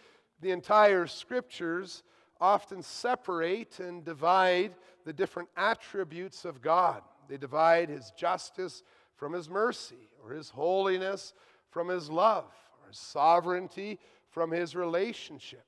the 0.41 0.53
entire 0.53 1.09
scriptures 1.09 2.05
often 2.41 2.81
separate 2.81 3.81
and 3.81 4.05
divide 4.05 4.77
the 5.05 5.13
different 5.13 5.49
attributes 5.57 6.45
of 6.45 6.63
God. 6.63 7.03
They 7.33 7.39
divide 7.39 7.89
his 7.89 8.11
justice 8.11 8.83
from 9.17 9.33
his 9.33 9.49
mercy, 9.49 10.11
or 10.23 10.35
his 10.35 10.51
holiness 10.51 11.33
from 11.71 11.89
his 11.89 12.11
love, 12.11 12.45
or 12.83 12.89
his 12.89 12.99
sovereignty 12.99 13.99
from 14.29 14.51
his 14.51 14.77
relationship. 14.77 15.65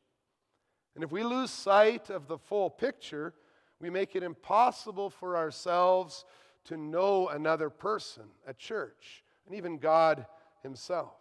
And 0.95 1.03
if 1.03 1.11
we 1.11 1.25
lose 1.25 1.51
sight 1.51 2.11
of 2.11 2.29
the 2.29 2.37
full 2.37 2.69
picture, 2.69 3.33
we 3.81 3.89
make 3.89 4.15
it 4.15 4.23
impossible 4.23 5.09
for 5.09 5.39
ourselves 5.39 6.27
to 6.65 6.77
know 6.77 7.29
another 7.29 7.71
person, 7.71 8.25
a 8.47 8.53
church, 8.53 9.25
and 9.47 9.57
even 9.57 9.79
God 9.79 10.27
Himself. 10.63 11.17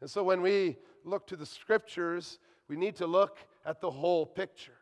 And 0.00 0.08
so 0.08 0.22
when 0.22 0.40
we 0.40 0.78
look 1.04 1.26
to 1.26 1.36
the 1.36 1.44
scriptures, 1.44 2.38
we 2.68 2.76
need 2.76 2.96
to 2.96 3.06
look 3.06 3.36
at 3.66 3.82
the 3.82 3.90
whole 3.90 4.24
picture 4.24 4.78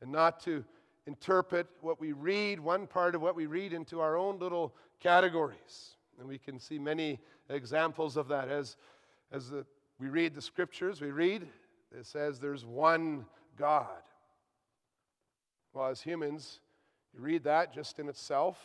and 0.00 0.10
not 0.10 0.40
to 0.44 0.64
interpret 1.08 1.66
what 1.80 1.98
we 1.98 2.12
read, 2.12 2.60
one 2.60 2.86
part 2.86 3.14
of 3.14 3.22
what 3.22 3.34
we 3.34 3.46
read, 3.46 3.72
into 3.72 4.00
our 4.00 4.16
own 4.16 4.38
little 4.38 4.74
categories. 5.00 5.96
And 6.20 6.28
we 6.28 6.36
can 6.36 6.60
see 6.60 6.78
many 6.78 7.18
examples 7.48 8.18
of 8.18 8.28
that. 8.28 8.48
As, 8.48 8.76
as 9.32 9.48
the, 9.48 9.64
we 9.98 10.08
read 10.08 10.34
the 10.34 10.42
scriptures, 10.42 11.00
we 11.00 11.10
read, 11.10 11.48
it 11.98 12.04
says 12.04 12.38
there's 12.38 12.66
one 12.66 13.24
God. 13.56 14.02
Well, 15.72 15.88
as 15.88 16.02
humans, 16.02 16.60
you 17.14 17.22
read 17.22 17.42
that 17.44 17.72
just 17.72 17.98
in 17.98 18.08
itself, 18.08 18.58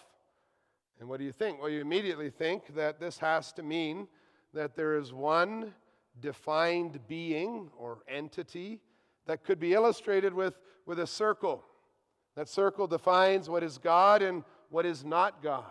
and 1.00 1.08
what 1.08 1.20
do 1.20 1.26
you 1.26 1.32
think? 1.32 1.62
Well, 1.62 1.70
you 1.70 1.80
immediately 1.80 2.30
think 2.30 2.76
that 2.76 3.00
this 3.00 3.18
has 3.20 3.54
to 3.54 3.64
mean 3.64 4.08
that 4.54 4.76
there 4.76 4.98
is 4.98 5.14
one 5.14 5.74
defined 6.20 7.00
being 7.08 7.72
or 7.78 8.00
entity 8.08 8.82
that 9.28 9.46
could 9.46 9.60
be 9.60 9.74
illustrated 9.74 10.34
with, 10.34 10.60
with 10.86 11.00
a 11.00 11.08
circle. 11.08 11.64
That 12.36 12.50
circle 12.50 12.88
defines 12.88 13.50
what 13.50 13.64
is 13.64 13.78
God 13.78 14.22
and 14.22 14.44
what 14.70 14.86
is 14.86 15.06
not 15.06 15.44
God. 15.44 15.64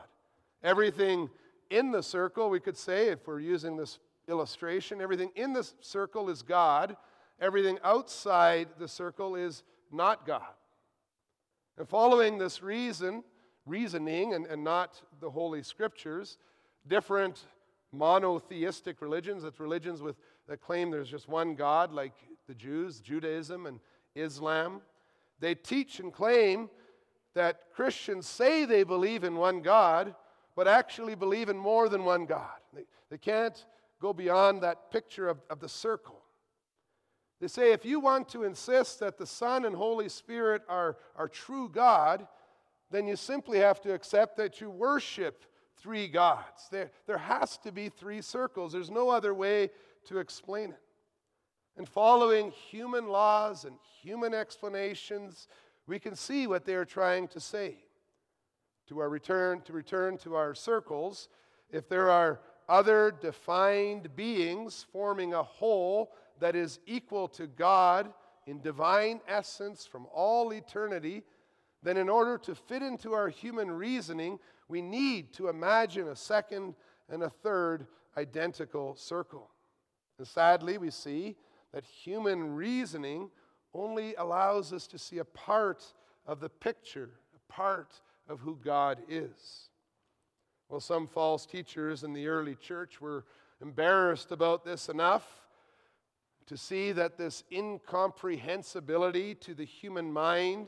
Everything 0.63 1.29
in 1.71 1.91
the 1.91 2.03
circle, 2.03 2.51
we 2.51 2.61
could 2.61 2.77
say, 2.77 3.09
if 3.09 3.27
we're 3.27 3.41
using 3.41 3.77
this 3.77 3.99
illustration, 4.29 5.01
everything 5.01 5.31
in 5.35 5.53
the 5.53 5.69
circle 5.81 6.31
is 6.31 6.43
God, 6.43 6.97
everything 7.41 7.79
outside 7.83 8.69
the 8.79 8.87
circle 8.87 9.35
is 9.35 9.65
not 9.91 10.25
God. 10.27 10.43
And 11.79 11.89
following 11.89 12.39
this 12.39 12.63
reason, 12.63 13.25
reasoning 13.67 14.35
and, 14.35 14.47
and 14.47 14.65
not 14.65 15.01
the 15.21 15.31
Holy 15.31 15.63
Scriptures. 15.63 16.39
Different 16.89 17.45
monotheistic 17.93 19.01
religions, 19.01 19.43
that's 19.43 19.61
religions 19.61 20.03
with, 20.03 20.17
that 20.49 20.61
claim 20.61 20.91
there's 20.91 21.11
just 21.11 21.29
one 21.29 21.55
God, 21.55 21.93
like 21.93 22.15
the 22.49 22.55
Jews, 22.55 23.01
Judaism, 23.01 23.67
and 23.67 23.79
Islam. 24.15 24.81
They 25.43 25.57
teach 25.57 25.99
and 25.99 26.13
claim 26.13 26.71
that 27.35 27.73
Christians 27.75 28.29
say 28.29 28.65
they 28.65 28.85
believe 28.85 29.25
in 29.25 29.35
one 29.35 29.61
God, 29.61 30.15
but 30.55 30.69
actually 30.69 31.17
believe 31.17 31.49
in 31.49 31.59
more 31.59 31.89
than 31.89 32.05
one 32.05 32.27
God. 32.27 32.61
They, 32.73 32.85
they 33.11 33.19
can't 33.19 33.67
go 34.01 34.13
beyond 34.13 34.63
that 34.63 34.93
picture 34.93 35.29
of, 35.29 35.39
of 35.51 35.59
the 35.59 35.69
circle. 35.69 36.23
They 37.41 37.49
say 37.49 37.73
if 37.73 37.85
you 37.85 37.99
want 37.99 38.29
to 38.29 38.45
insist 38.45 39.01
that 39.01 39.19
the 39.19 39.27
Son 39.27 39.65
and 39.65 39.75
Holy 39.75 40.09
Spirit 40.09 40.63
are, 40.69 40.97
are 41.17 41.27
true 41.27 41.69
God, 41.69 42.29
then 42.93 43.09
you 43.09 43.17
simply 43.17 43.59
have 43.59 43.81
to 43.81 43.93
accept 43.93 44.37
that 44.37 44.61
you 44.61 44.71
worship 44.71 45.45
three 45.77 46.07
gods. 46.07 46.69
There, 46.71 46.93
there 47.09 47.19
has 47.19 47.59
to 47.59 47.73
be 47.73 47.89
three 47.89 48.23
circles. 48.23 48.73
There's 48.73 48.93
no 48.93 49.11
other 49.11 49.35
way 49.35 49.71
to 50.05 50.19
explain 50.19 50.71
it. 50.71 50.81
And 51.77 51.89
following 51.89 52.51
human 52.51 53.09
laws 53.09 53.65
and 53.65 53.77
human 54.03 54.35
explanations, 54.35 55.49
we 55.87 55.99
can 55.99 56.15
see 56.15 56.47
what 56.47 56.65
they 56.65 56.75
are 56.75 56.85
trying 56.85 57.29
to 57.29 57.41
say. 57.41 57.77
To 58.89 58.99
our 58.99 59.09
return, 59.09 59.63
to 59.63 59.73
return 59.73 60.19
to 60.19 60.35
our 60.35 60.55
circles, 60.55 61.29
if 61.71 61.89
there 61.89 62.11
are 62.11 62.41
other 62.69 63.11
defined 63.11 64.15
beings 64.15 64.87
forming 64.93 65.35
a 65.35 65.43
whole 65.43 66.13
that 66.41 66.57
is 66.57 66.79
equal 66.87 67.29
to 67.29 67.47
God 67.47 68.13
in 68.47 68.61
divine 68.61 69.21
essence 69.29 69.87
from 69.87 70.07
all 70.13 70.53
eternity, 70.53 71.23
then 71.83 71.97
in 71.97 72.09
order 72.09 72.39
to 72.39 72.55
fit 72.55 72.83
into 72.83 73.13
our 73.13 73.29
human 73.29 73.71
reasoning, 73.71 74.39
we 74.69 74.83
need 74.83 75.33
to 75.35 75.49
imagine 75.49 76.09
a 76.09 76.17
second 76.17 76.75
and 77.09 77.23
a 77.23 77.31
third 77.31 77.87
identical 78.17 78.95
circle. 78.97 79.51
And 80.19 80.27
sadly, 80.27 80.79
we 80.79 80.91
see 80.91 81.37
that 81.73 81.85
human 81.85 82.55
reasoning 82.55 83.31
only 83.75 84.15
allows 84.17 84.73
us 84.73 84.87
to 84.89 84.99
see 84.99 85.19
a 85.19 85.25
part 85.25 85.85
of 86.27 86.41
the 86.41 86.49
picture, 86.49 87.11
a 87.35 87.53
part 87.53 88.01
of 88.29 88.41
who 88.41 88.59
God 88.63 88.99
is. 89.09 89.69
Well, 90.69 90.81
some 90.81 91.07
false 91.07 91.47
teachers 91.47 92.05
in 92.05 92.13
the 92.13 92.29
early 92.29 92.55
church 92.55 93.01
were 93.01 93.25
embarrassed 93.61 94.33
about 94.33 94.65
this 94.65 94.89
enough 94.89 95.43
to 96.47 96.57
see 96.57 96.93
that 96.93 97.17
this 97.17 97.45
incomprehensibility 97.53 99.35
to 99.37 99.55
the 99.55 99.65
human 99.65 100.13
mind 100.13 100.67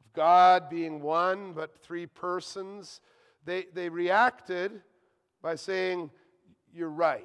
of 0.00 0.12
God 0.12 0.68
being 0.68 1.00
one 1.00 1.52
but 1.52 1.76
three 1.82 2.06
persons, 2.06 3.00
they, 3.44 3.66
they 3.72 3.88
reacted 3.88 4.82
by 5.42 5.54
saying, 5.54 6.10
You're 6.72 6.90
right. 6.90 7.22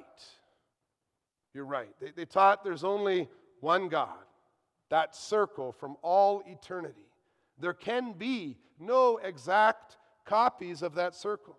You're 1.54 1.64
right. 1.64 1.90
They, 2.00 2.10
they 2.10 2.24
taught 2.24 2.64
there's 2.64 2.84
only 2.84 3.28
one 3.60 3.88
God, 3.88 4.24
that 4.90 5.14
circle 5.14 5.72
from 5.72 5.96
all 6.02 6.42
eternity. 6.46 7.06
There 7.58 7.74
can 7.74 8.12
be 8.12 8.58
no 8.78 9.18
exact 9.18 9.96
copies 10.24 10.82
of 10.82 10.94
that 10.94 11.14
circle. 11.14 11.58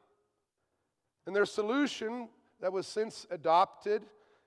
And 1.26 1.36
their 1.36 1.46
solution 1.46 2.30
that 2.60 2.74
was 2.74 2.88
since 2.88 3.26
adopted 3.32 4.04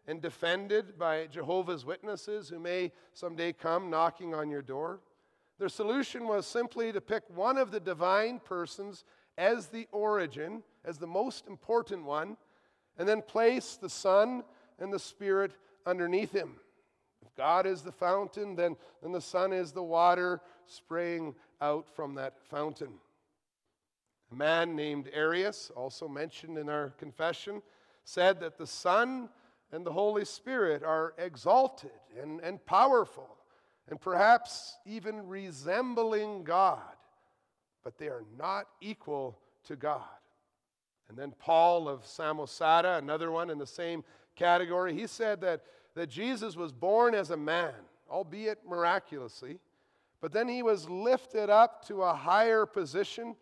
and 0.07 0.21
defended 0.21 0.99
by 0.99 1.27
Jehovah's 1.27 1.85
Witnesses 1.85 2.49
who 2.49 2.59
may 2.59 2.93
someday 3.13 3.53
come 3.53 3.91
knocking 3.91 4.35
on 4.35 4.51
your 4.51 4.63
door, 4.63 5.01
their 5.59 5.69
solution 5.69 6.27
was 6.29 6.47
simply 6.47 6.93
to 6.93 7.01
pick 7.01 7.23
one 7.35 7.57
of 7.57 7.71
the 7.71 7.81
divine 7.81 8.41
persons 8.41 9.05
as 9.39 9.67
the 9.67 9.89
origin, 9.91 10.63
as 10.85 10.99
the 10.99 11.07
most 11.07 11.47
important 11.47 12.05
one, 12.05 12.37
and 12.99 13.09
then 13.09 13.23
place 13.23 13.79
the 13.81 13.89
Son 13.89 14.45
and 14.79 14.93
the 14.93 14.99
Spirit 14.99 15.53
underneath 15.85 16.33
him. 16.33 16.57
If 17.25 17.35
God 17.35 17.67
is 17.67 17.83
the 17.83 17.93
fountain, 17.93 18.57
then, 18.57 18.77
then 19.03 19.13
the 19.13 19.21
Son 19.21 19.53
is 19.53 19.73
the 19.73 19.83
water 19.83 20.41
spraying 20.67 21.35
out 21.61 21.89
from 21.89 22.15
that 22.15 22.39
fountain. 22.51 22.93
A 24.33 24.35
man 24.35 24.75
named 24.75 25.09
Arius, 25.13 25.71
also 25.75 26.09
mentioned 26.09 26.59
in 26.59 26.69
our 26.69 26.91
confession, 26.99 27.63
said 28.05 28.41
that 28.41 28.59
the 28.59 28.67
Son 28.67 29.29
and 29.73 29.85
the 29.85 29.93
Holy 29.93 30.25
Spirit 30.25 30.83
are 30.83 31.15
exalted 31.19 31.91
and, 32.21 32.41
and 32.41 32.65
powerful 32.67 33.37
and 33.89 34.01
perhaps 34.01 34.77
even 34.85 35.27
resembling 35.29 36.43
God, 36.43 36.81
but 37.85 37.99
they 37.99 38.09
are 38.09 38.25
not 38.37 38.67
equal 38.81 39.39
to 39.65 39.77
God. 39.77 40.03
And 41.09 41.17
then 41.17 41.33
Paul 41.39 41.89
of 41.89 42.05
Samosata, 42.05 42.99
another 42.99 43.31
one 43.31 43.51
in 43.51 43.59
the 43.59 43.67
same 43.67 44.05
category, 44.35 44.95
he 44.95 45.07
said 45.07 45.41
that, 45.43 45.63
that 45.95 46.09
Jesus 46.09 46.57
was 46.57 46.73
born 46.73 47.15
as 47.15 47.31
a 47.31 47.37
man, 47.37 47.75
albeit 48.11 48.59
miraculously, 48.69 49.59
but 50.21 50.33
then 50.33 50.49
he 50.49 50.63
was 50.63 50.89
lifted 50.89 51.51
up 51.51 51.87
to 51.87 52.03
a 52.03 52.15
higher 52.15 52.67
position 52.67 53.37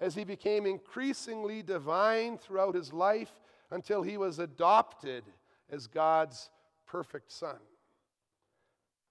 as 0.00 0.14
he 0.14 0.24
became 0.24 0.64
increasingly 0.64 1.62
divine 1.62 2.38
throughout 2.38 2.74
his 2.74 2.92
life 2.92 3.40
until 3.70 4.02
he 4.02 4.16
was 4.16 4.38
adopted 4.38 5.22
as 5.70 5.86
God's 5.86 6.50
perfect 6.86 7.30
son. 7.30 7.56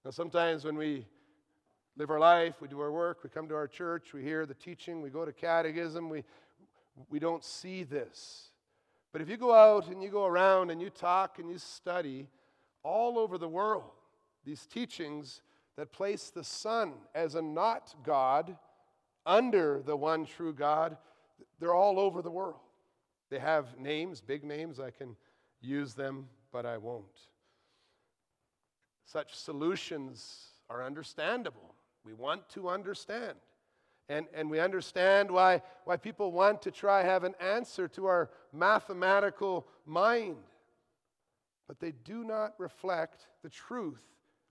Now, 0.04 0.10
sometimes 0.10 0.64
when 0.64 0.76
we 0.76 1.06
live 1.96 2.10
our 2.10 2.18
life, 2.18 2.60
we 2.60 2.68
do 2.68 2.80
our 2.80 2.90
work, 2.90 3.22
we 3.22 3.30
come 3.30 3.48
to 3.48 3.54
our 3.54 3.68
church, 3.68 4.12
we 4.12 4.22
hear 4.22 4.46
the 4.46 4.54
teaching, 4.54 5.02
we 5.02 5.10
go 5.10 5.24
to 5.24 5.32
catechism, 5.32 6.08
we, 6.08 6.24
we 7.08 7.18
don't 7.18 7.44
see 7.44 7.82
this. 7.82 8.50
But 9.12 9.22
if 9.22 9.28
you 9.28 9.36
go 9.36 9.54
out 9.54 9.88
and 9.88 10.02
you 10.02 10.08
go 10.08 10.26
around 10.26 10.70
and 10.70 10.80
you 10.80 10.90
talk 10.90 11.38
and 11.38 11.50
you 11.50 11.58
study 11.58 12.28
all 12.82 13.18
over 13.18 13.38
the 13.38 13.48
world, 13.48 13.90
these 14.44 14.66
teachings 14.66 15.42
that 15.76 15.92
place 15.92 16.30
the 16.30 16.44
Son 16.44 16.92
as 17.14 17.34
a 17.34 17.42
not 17.42 17.94
God 18.04 18.56
under 19.26 19.82
the 19.84 19.96
one 19.96 20.26
true 20.26 20.52
God, 20.52 20.96
they're 21.58 21.74
all 21.74 21.98
over 21.98 22.22
the 22.22 22.30
world. 22.30 22.60
They 23.30 23.38
have 23.38 23.78
names, 23.78 24.20
big 24.20 24.44
names. 24.44 24.80
I 24.80 24.90
can 24.90 25.16
use 25.60 25.94
them, 25.94 26.28
but 26.52 26.66
I 26.66 26.78
won't. 26.78 27.04
Such 29.04 29.34
solutions 29.34 30.50
are 30.68 30.84
understandable. 30.84 31.74
We 32.04 32.12
want 32.12 32.48
to 32.50 32.68
understand. 32.68 33.36
And, 34.10 34.26
and 34.34 34.50
we 34.50 34.58
understand 34.58 35.30
why, 35.30 35.62
why 35.84 35.96
people 35.96 36.32
want 36.32 36.62
to 36.62 36.72
try 36.72 37.04
have 37.04 37.22
an 37.22 37.36
answer 37.40 37.86
to 37.90 38.06
our 38.06 38.28
mathematical 38.52 39.68
mind. 39.86 40.36
But 41.68 41.78
they 41.78 41.92
do 41.92 42.24
not 42.24 42.54
reflect 42.58 43.28
the 43.44 43.48
truth 43.48 44.02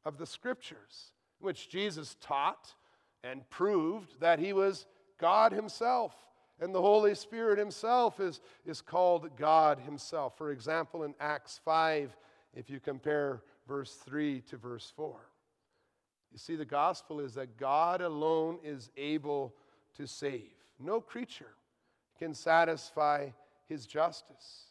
of 0.05 0.17
the 0.17 0.25
scriptures, 0.25 1.11
which 1.39 1.67
Jesus 1.67 2.15
taught 2.21 2.73
and 3.21 3.47
proved 3.49 4.21
that 4.21 4.39
he 4.39 4.53
was 4.53 4.85
God 5.19 5.51
himself. 5.51 6.13
And 6.61 6.73
the 6.73 6.81
Holy 6.81 7.13
Spirit 7.13 7.59
himself 7.59 8.21
is, 8.21 8.39
is 8.65 8.79
called 8.79 9.35
God 9.35 9.79
himself. 9.79 10.37
For 10.37 10.51
example, 10.51 11.03
in 11.03 11.13
Acts 11.19 11.59
5, 11.65 12.15
if 12.55 12.69
you 12.69 12.79
compare 12.79 13.41
verse 13.67 13.95
3 14.05 14.39
to 14.41 14.55
verse 14.55 14.89
4. 14.95 15.28
You 16.31 16.37
see, 16.37 16.55
the 16.55 16.65
gospel 16.65 17.19
is 17.19 17.33
that 17.35 17.57
God 17.57 18.01
alone 18.01 18.59
is 18.63 18.91
able 18.97 19.55
to 19.97 20.07
save. 20.07 20.51
No 20.79 21.01
creature 21.01 21.53
can 22.17 22.33
satisfy 22.33 23.29
his 23.67 23.85
justice. 23.85 24.65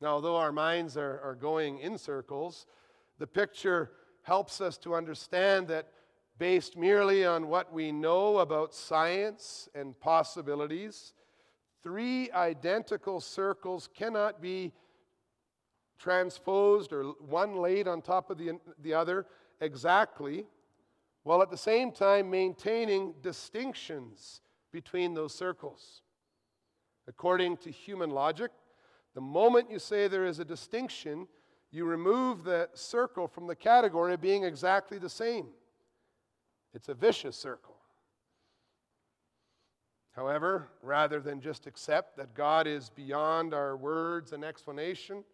Now, 0.00 0.08
although 0.08 0.36
our 0.36 0.52
minds 0.52 0.96
are, 0.96 1.20
are 1.22 1.34
going 1.34 1.78
in 1.78 1.98
circles, 1.98 2.66
the 3.18 3.26
picture 3.26 3.90
helps 4.22 4.60
us 4.60 4.76
to 4.78 4.94
understand 4.94 5.68
that 5.68 5.88
based 6.38 6.76
merely 6.76 7.24
on 7.24 7.48
what 7.48 7.72
we 7.72 7.92
know 7.92 8.38
about 8.38 8.74
science 8.74 9.68
and 9.74 9.98
possibilities, 10.00 11.12
three 11.82 12.30
identical 12.32 13.20
circles 13.20 13.88
cannot 13.94 14.40
be 14.40 14.72
transposed 15.98 16.92
or 16.92 17.04
one 17.20 17.56
laid 17.56 17.86
on 17.86 18.02
top 18.02 18.30
of 18.30 18.38
the, 18.38 18.58
the 18.80 18.92
other 18.94 19.26
exactly, 19.60 20.44
while 21.24 21.42
at 21.42 21.50
the 21.50 21.56
same 21.56 21.92
time 21.92 22.30
maintaining 22.30 23.14
distinctions 23.22 24.40
between 24.72 25.14
those 25.14 25.34
circles. 25.34 26.02
According 27.06 27.58
to 27.58 27.70
human 27.70 28.10
logic, 28.10 28.50
the 29.14 29.20
moment 29.20 29.70
you 29.70 29.78
say 29.78 30.08
there 30.08 30.24
is 30.24 30.38
a 30.38 30.44
distinction, 30.44 31.28
you 31.70 31.84
remove 31.84 32.44
the 32.44 32.68
circle 32.74 33.28
from 33.28 33.46
the 33.46 33.56
category 33.56 34.14
of 34.14 34.20
being 34.20 34.44
exactly 34.44 34.98
the 34.98 35.08
same. 35.08 35.48
It's 36.74 36.88
a 36.88 36.94
vicious 36.94 37.36
circle. 37.36 37.76
However, 40.12 40.68
rather 40.82 41.20
than 41.20 41.40
just 41.40 41.66
accept 41.66 42.16
that 42.16 42.34
God 42.34 42.66
is 42.66 42.90
beyond 42.90 43.54
our 43.54 43.76
words 43.76 44.32
and 44.32 44.44
explanation, 44.44 45.24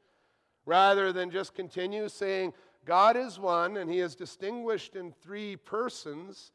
rather 0.65 1.13
than 1.13 1.31
just 1.31 1.55
continue 1.55 2.09
saying 2.09 2.53
God 2.85 3.17
is 3.17 3.39
one 3.39 3.77
and 3.77 3.91
he 3.91 4.01
is 4.01 4.15
distinguished 4.15 4.97
in 4.97 5.13
three 5.13 5.57
persons, 5.57 6.53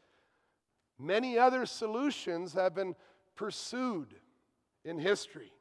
many 0.99 1.37
other 1.37 1.65
solutions 1.65 2.53
have 2.53 2.73
been 2.73 2.95
pursued 3.35 4.15
in 4.83 4.97
history. 4.97 5.51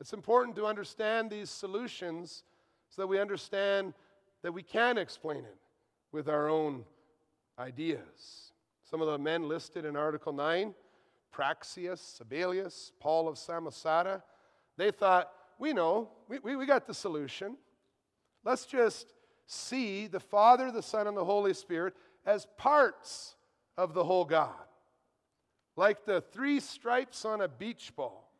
It's 0.00 0.12
important 0.12 0.56
to 0.56 0.66
understand 0.66 1.30
these 1.30 1.50
solutions 1.50 2.44
so 2.88 3.02
that 3.02 3.06
we 3.06 3.20
understand 3.20 3.94
that 4.42 4.52
we 4.52 4.62
can 4.62 4.98
explain 4.98 5.38
it 5.44 5.58
with 6.10 6.28
our 6.28 6.48
own 6.48 6.84
ideas. 7.58 8.52
Some 8.82 9.00
of 9.00 9.08
the 9.08 9.18
men 9.18 9.48
listed 9.48 9.84
in 9.84 9.96
Article 9.96 10.32
9 10.32 10.74
Praxeas, 11.34 12.20
Sabellius, 12.20 12.90
Paul 13.00 13.26
of 13.26 13.36
Samosata 13.36 14.22
they 14.76 14.90
thought, 14.90 15.30
we 15.58 15.72
know, 15.72 16.08
we, 16.28 16.38
we, 16.38 16.56
we 16.56 16.66
got 16.66 16.86
the 16.86 16.94
solution. 16.94 17.56
Let's 18.44 18.66
just 18.66 19.12
see 19.46 20.06
the 20.06 20.20
Father, 20.20 20.70
the 20.70 20.82
Son, 20.82 21.06
and 21.06 21.16
the 21.16 21.24
Holy 21.24 21.54
Spirit 21.54 21.94
as 22.24 22.46
parts 22.56 23.36
of 23.76 23.94
the 23.94 24.04
whole 24.04 24.24
God. 24.24 24.54
Like 25.76 26.04
the 26.04 26.20
three 26.20 26.60
stripes 26.60 27.24
on 27.24 27.40
a 27.40 27.48
beach 27.48 27.92
ball, 27.96 28.30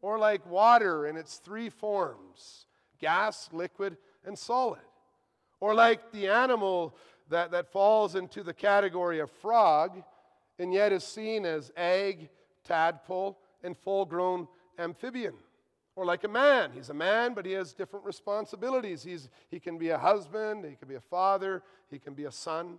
or 0.00 0.18
like 0.18 0.44
water 0.50 1.06
in 1.06 1.16
its 1.16 1.36
three 1.36 1.70
forms 1.70 2.66
gas, 2.98 3.48
liquid, 3.52 3.96
and 4.24 4.38
solid, 4.38 4.80
or 5.60 5.74
like 5.74 6.12
the 6.12 6.28
animal 6.28 6.96
that, 7.30 7.50
that 7.50 7.72
falls 7.72 8.14
into 8.14 8.42
the 8.42 8.54
category 8.54 9.18
of 9.18 9.30
frog 9.30 10.02
and 10.58 10.72
yet 10.72 10.92
is 10.92 11.02
seen 11.02 11.44
as 11.44 11.72
egg, 11.76 12.28
tadpole, 12.64 13.38
and 13.64 13.76
full 13.76 14.04
grown 14.04 14.46
amphibian. 14.78 15.34
Or 15.94 16.04
like 16.04 16.24
a 16.24 16.28
man. 16.28 16.70
He's 16.74 16.88
a 16.88 16.94
man, 16.94 17.34
but 17.34 17.44
he 17.44 17.52
has 17.52 17.72
different 17.74 18.04
responsibilities. 18.04 19.02
He's, 19.02 19.28
he 19.50 19.60
can 19.60 19.78
be 19.78 19.90
a 19.90 19.98
husband, 19.98 20.64
he 20.64 20.74
can 20.74 20.88
be 20.88 20.94
a 20.94 21.00
father, 21.00 21.62
he 21.90 21.98
can 21.98 22.14
be 22.14 22.24
a 22.24 22.32
son. 22.32 22.66
And 22.66 22.78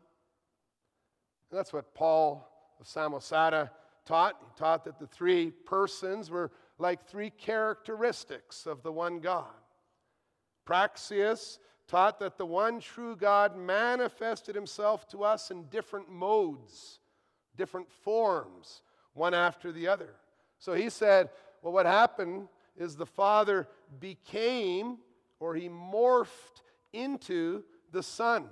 that's 1.59 1.71
what 1.71 1.93
Paul 1.93 2.47
of 2.79 2.87
Samosata 2.87 3.69
taught. 4.05 4.35
He 4.41 4.59
taught 4.59 4.83
that 4.85 4.99
the 4.99 5.07
three 5.07 5.51
persons 5.51 6.31
were 6.31 6.51
like 6.79 7.05
three 7.07 7.29
characteristics 7.29 8.65
of 8.65 8.81
the 8.81 8.91
one 8.91 9.19
God. 9.19 9.45
Praxeas 10.65 11.59
taught 11.87 12.19
that 12.19 12.37
the 12.37 12.45
one 12.45 12.79
true 12.79 13.15
God 13.15 13.55
manifested 13.55 14.55
himself 14.55 15.07
to 15.09 15.23
us 15.23 15.51
in 15.51 15.65
different 15.65 16.09
modes, 16.09 16.99
different 17.55 17.91
forms, 17.91 18.81
one 19.13 19.33
after 19.33 19.71
the 19.71 19.87
other. 19.87 20.15
So 20.57 20.73
he 20.73 20.89
said, 20.89 21.29
well, 21.61 21.73
what 21.73 21.85
happened 21.85 22.47
is 22.77 22.95
the 22.95 23.05
Father 23.05 23.67
became, 23.99 24.97
or 25.39 25.55
he 25.55 25.69
morphed 25.69 26.61
into 26.91 27.63
the 27.91 28.03
Son, 28.03 28.45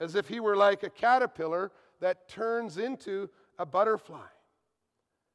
as 0.00 0.14
if 0.14 0.28
he 0.28 0.40
were 0.40 0.56
like 0.56 0.82
a 0.82 0.90
caterpillar 0.90 1.72
that 2.00 2.28
turns 2.28 2.78
into 2.78 3.28
a 3.58 3.66
butterfly. 3.66 4.26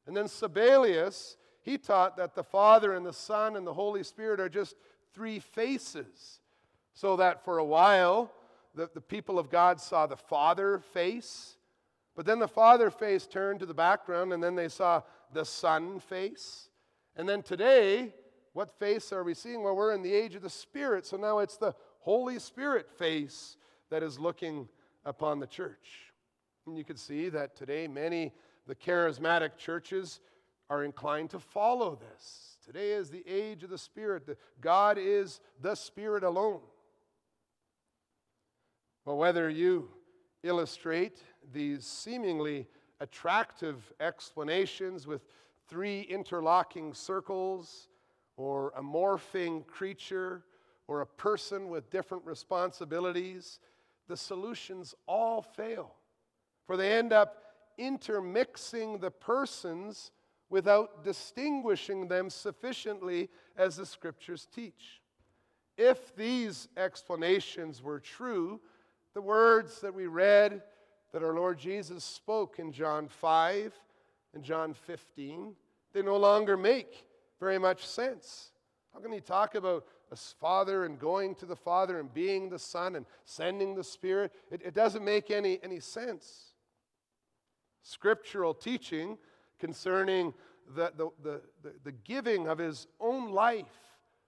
And 0.06 0.16
then 0.16 0.26
Sabellius, 0.26 1.36
he 1.62 1.78
taught 1.78 2.18
that 2.18 2.36
the 2.36 2.44
Father 2.44 2.94
and 2.94 3.06
the 3.06 3.14
Son 3.14 3.56
and 3.56 3.68
the 3.68 3.74
Holy 3.74 4.04
Spirit 4.04 4.40
are 4.40 4.50
just 4.50 4.76
three 5.14 5.40
faces. 5.40 6.40
So 6.94 7.18
that 7.18 7.44
for 7.44 7.58
a 7.58 7.66
while, 7.66 8.32
the, 8.74 8.90
the 8.94 9.02
people 9.02 9.38
of 9.38 9.50
God 9.50 9.80
saw 9.82 10.08
the 10.08 10.16
Father 10.16 10.80
face, 10.80 11.58
but 12.16 12.26
then 12.26 12.40
the 12.40 12.48
Father 12.48 12.90
face 12.90 13.28
turned 13.28 13.60
to 13.60 13.66
the 13.66 13.74
background, 13.74 14.34
and 14.34 14.42
then 14.42 14.56
they 14.56 14.70
saw 14.70 15.02
the 15.34 15.46
Son 15.46 16.00
face. 16.00 16.70
And 17.18 17.28
then 17.28 17.42
today, 17.42 18.14
what 18.54 18.80
face 18.80 19.12
are 19.12 19.24
we 19.24 19.34
seeing? 19.34 19.64
Well, 19.64 19.76
we're 19.76 19.94
in 19.94 20.04
the 20.04 20.14
age 20.14 20.36
of 20.36 20.44
the 20.44 20.50
Spirit, 20.50 21.06
so 21.06 21.18
now 21.18 21.40
it's 21.40 21.58
the 21.58 21.76
Holy 22.00 22.40
Spirit 22.40 22.88
face 22.90 23.58
that 23.90 24.04
is 24.04 24.20
looking 24.20 24.70
upon 25.04 25.40
the 25.40 25.48
church. 25.48 26.14
And 26.68 26.78
you 26.78 26.84
can 26.84 26.96
see 26.96 27.30
that 27.30 27.56
today 27.56 27.88
many 27.88 28.34
the 28.68 28.76
charismatic 28.76 29.58
churches 29.58 30.20
are 30.70 30.84
inclined 30.84 31.32
to 31.32 31.40
follow 31.40 31.96
this. 31.96 32.58
Today 32.64 32.92
is 32.92 33.10
the 33.10 33.24
age 33.28 33.64
of 33.64 33.70
the 33.70 33.78
Spirit. 33.78 34.38
God 34.62 34.98
is 35.00 35.40
the 35.62 35.74
Spirit 35.74 36.24
alone. 36.24 36.60
But 39.06 39.16
whether 39.16 39.50
you 39.50 39.90
illustrate 40.44 41.24
these 41.52 41.86
seemingly 41.86 42.68
attractive 43.00 43.94
explanations 44.00 45.08
with 45.08 45.22
three 45.68 46.02
interlocking 46.02 46.94
circles, 46.94 47.90
or 48.36 48.72
a 48.76 48.82
morphing 48.82 49.66
creature, 49.66 50.44
or 50.88 51.02
a 51.02 51.06
person 51.06 51.70
with 51.70 51.90
different 51.90 52.26
responsibilities, 52.26 53.60
the 54.08 54.18
solutions 54.18 54.96
all 55.08 55.42
fail. 55.42 55.96
For 56.66 56.78
they 56.78 56.94
end 56.94 57.12
up 57.12 57.44
intermixing 57.78 59.00
the 59.00 59.12
persons 59.12 60.12
without 60.50 61.04
distinguishing 61.04 62.08
them 62.08 62.30
sufficiently 62.30 63.30
as 63.58 63.76
the 63.76 63.86
scriptures 63.86 64.48
teach. 64.54 65.02
If 65.78 66.16
these 66.16 66.70
explanations 66.78 67.84
were 67.84 68.00
true, 68.00 68.62
the 69.14 69.22
words 69.22 69.82
that 69.82 69.94
we 69.94 70.08
read 70.08 70.64
that 71.12 71.24
our 71.24 71.34
Lord 71.34 71.58
Jesus 71.58 72.04
spoke 72.04 72.60
in 72.60 72.72
John 72.72 73.08
5 73.08 73.74
and 74.38 74.46
John 74.46 74.76
15, 74.76 75.56
they 75.94 76.04
no 76.04 76.16
longer 76.16 76.56
make 76.56 77.06
very 77.40 77.58
much 77.58 77.88
sense. 77.88 78.52
How 78.94 79.00
can 79.00 79.12
he 79.12 79.20
talk 79.20 79.56
about 79.56 79.84
a 80.12 80.16
father 80.16 80.86
and 80.86 81.00
going 81.00 81.34
to 81.36 81.48
the 81.48 81.56
Father 81.56 82.00
and 82.00 82.14
being 82.14 82.48
the 82.48 82.60
Son 82.60 82.96
and 82.96 83.08
sending 83.26 83.74
the 83.74 83.84
Spirit? 83.84 84.32
It, 84.52 84.62
it 84.64 84.76
doesn't 84.76 85.04
make 85.04 85.32
any, 85.32 85.60
any 85.64 85.80
sense 85.80 86.54
scriptural 87.82 88.54
teaching 88.54 89.18
concerning 89.58 90.36
the, 90.76 90.92
the, 90.96 91.10
the, 91.24 91.42
the, 91.84 91.92
giving 91.92 92.48
of 92.48 92.60
his 92.60 92.86
own 93.00 93.32
life 93.32 93.66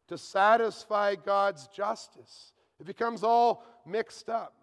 to 0.08 0.17
satisfy 0.17 1.13
God's 1.13 1.67
justice. 1.67 2.54
It 2.80 2.88
becomes 2.88 3.24
all 3.24 3.63
mixed 3.86 4.28
up. 4.28 4.56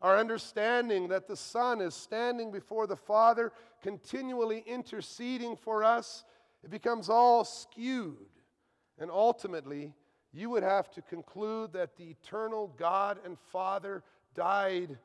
Our 0.00 0.16
understanding 0.16 1.08
that 1.08 1.26
the 1.26 1.36
Son 1.36 1.80
is 1.80 1.94
standing 1.94 2.52
before 2.52 2.86
the 2.86 2.96
Father, 2.96 3.52
continually 3.82 4.62
interceding 4.66 5.56
for 5.56 5.82
us, 5.82 6.24
it 6.62 6.70
becomes 6.70 7.08
all 7.08 7.44
skewed. 7.44 8.26
And 8.98 9.10
ultimately, 9.10 9.92
you 10.32 10.50
would 10.50 10.62
have 10.62 10.90
to 10.92 11.02
conclude 11.02 11.72
that 11.72 11.96
the 11.96 12.04
eternal 12.04 12.72
God 12.76 13.18
and 13.24 13.38
Father 13.38 14.02
died 14.34 14.98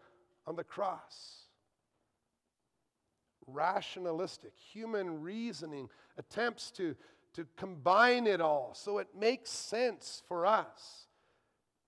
on 0.46 0.56
the 0.56 0.64
cross 0.64 1.44
rationalistic, 3.48 4.54
human 4.56 5.22
reasoning 5.22 5.90
attempts 6.18 6.72
to, 6.72 6.96
to 7.34 7.46
combine 7.58 8.28
it 8.28 8.42
all 8.42 8.74
so 8.74 8.98
it 8.98 9.08
makes 9.18 9.50
sense 9.50 10.22
for 10.28 10.46
us. 10.46 11.08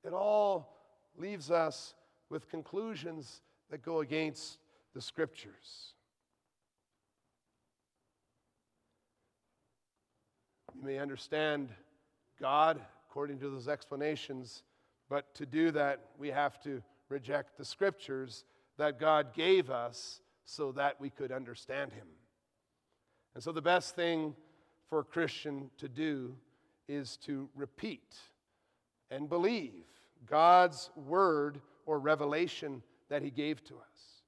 It 0.04 0.14
all 0.14 0.78
leaves 1.18 1.52
us 1.52 1.94
with 2.30 2.50
conclusions 2.50 3.42
that 3.70 3.84
go 3.84 4.02
against 4.02 4.58
the 4.94 5.02
scriptures. 5.02 5.94
You 10.74 10.84
may 10.84 11.00
understand 11.00 11.70
God 12.40 12.82
according 13.10 13.40
to 13.40 13.50
those 13.50 13.68
explanations, 13.68 14.64
but 15.10 15.34
to 15.36 15.46
do 15.46 15.72
that, 15.72 16.02
we 16.18 16.30
have 16.30 16.62
to 16.64 16.82
reject 17.10 17.58
the 17.58 17.66
scriptures 17.66 18.44
that 18.78 19.00
God 19.00 19.34
gave 19.34 19.70
us 19.70 20.20
so 20.44 20.72
that 20.74 21.00
we 21.00 21.10
could 21.10 21.32
understand 21.32 21.94
him. 21.94 22.08
And 23.34 23.44
so, 23.44 23.52
the 23.52 23.62
best 23.62 23.96
thing 23.96 24.36
for 24.90 25.00
a 25.00 25.04
Christian 25.04 25.70
to 25.78 25.90
do 25.90 26.36
is 26.88 27.18
to 27.18 27.50
repeat 27.56 28.16
and 29.10 29.30
believe 29.30 29.86
God's 30.26 30.90
word 30.96 31.62
or 31.86 32.00
revelation 32.00 32.82
that 33.10 33.22
he 33.22 33.30
gave 33.30 33.64
to 33.66 33.76
us. 33.76 34.22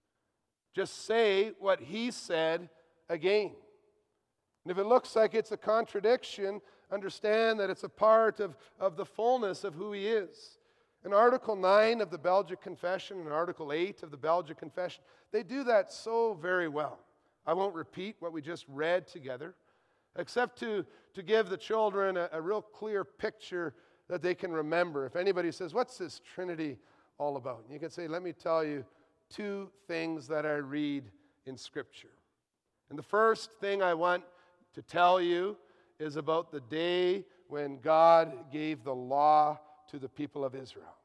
Just 0.74 1.06
say 1.06 1.54
what 1.60 1.80
he 1.80 2.12
said 2.12 2.70
again. 3.10 3.52
And 4.64 4.72
if 4.72 4.78
it 4.78 4.86
looks 4.86 5.16
like 5.16 5.34
it's 5.34 5.52
a 5.52 5.58
contradiction, 5.58 6.62
understand 6.92 7.60
that 7.60 7.70
it's 7.70 7.84
a 7.84 7.90
part 7.90 8.40
of, 8.40 8.58
of 8.80 8.96
the 8.96 9.06
fullness 9.06 9.64
of 9.64 9.74
who 9.74 9.94
he 9.94 10.08
is. 10.08 10.58
In 11.06 11.14
Article 11.14 11.56
9 11.56 12.02
of 12.02 12.10
the 12.10 12.18
Belgic 12.18 12.62
Confession 12.62 13.20
and 13.20 13.32
Article 13.32 13.72
8 13.72 14.04
of 14.04 14.12
the 14.12 14.18
Belgic 14.18 14.58
Confession, 14.58 15.04
they 15.32 15.42
do 15.42 15.64
that 15.64 15.92
so 15.92 16.34
very 16.34 16.68
well. 16.68 17.00
I 17.46 17.54
won't 17.54 17.76
repeat 17.76 18.18
what 18.20 18.34
we 18.34 18.42
just 18.42 18.66
read 18.68 19.08
together, 19.08 19.56
except 20.18 20.60
to, 20.60 20.86
to 21.14 21.24
give 21.24 21.50
the 21.50 21.58
children 21.58 22.18
a, 22.18 22.30
a 22.34 22.42
real 22.42 22.62
clear 22.62 23.06
picture 23.06 23.74
that 24.10 24.22
they 24.22 24.36
can 24.36 24.52
remember. 24.52 25.06
If 25.06 25.16
anybody 25.16 25.52
says, 25.52 25.74
What's 25.74 25.98
this 25.98 26.20
Trinity 26.20 26.78
all 27.18 27.38
about? 27.38 27.64
And 27.64 27.74
you 27.74 27.80
can 27.80 27.90
say, 27.90 28.08
Let 28.08 28.24
me 28.24 28.34
tell 28.34 28.64
you 28.64 28.86
two 29.30 29.70
things 29.88 30.28
that 30.28 30.46
I 30.46 30.56
read 30.56 31.04
in 31.46 31.58
Scripture. 31.58 32.10
And 32.90 32.98
the 32.98 33.04
first 33.04 33.50
thing 33.60 33.82
I 33.82 33.94
want 33.94 34.24
to 34.74 34.82
tell 34.82 35.20
you 35.22 35.58
is 36.00 36.16
about 36.16 36.52
the 36.52 36.62
day 36.62 37.26
when 37.48 37.80
God 37.80 38.52
gave 38.52 38.84
the 38.84 38.96
law 38.96 39.60
to 39.90 40.00
the 40.00 40.10
people 40.10 40.46
of 40.46 40.56
Israel. 40.56 40.96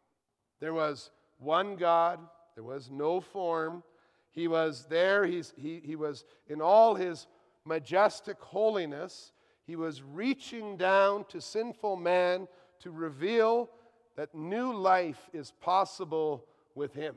There 0.61 0.75
was 0.75 1.11
one 1.38 1.77
God, 1.77 2.20
there 2.55 2.64
was 2.64 2.90
no 2.90 3.20
form, 3.20 3.83
he 4.31 4.48
was 4.48 4.87
there, 4.88 5.25
He's, 5.27 5.53
he, 5.57 5.81
he 5.85 5.96
was 5.96 6.25
in 6.48 6.61
all 6.61 6.94
his 6.94 7.27
majestic 7.64 8.40
holiness. 8.40 9.33
He 9.66 9.77
was 9.77 10.03
reaching 10.03 10.77
down 10.77 11.25
to 11.29 11.40
sinful 11.40 11.96
man 11.96 12.48
to 12.81 12.90
reveal 12.90 13.70
that 14.16 14.35
new 14.35 14.72
life 14.72 15.31
is 15.33 15.53
possible 15.61 16.44
with 16.75 16.94
him. 16.94 17.14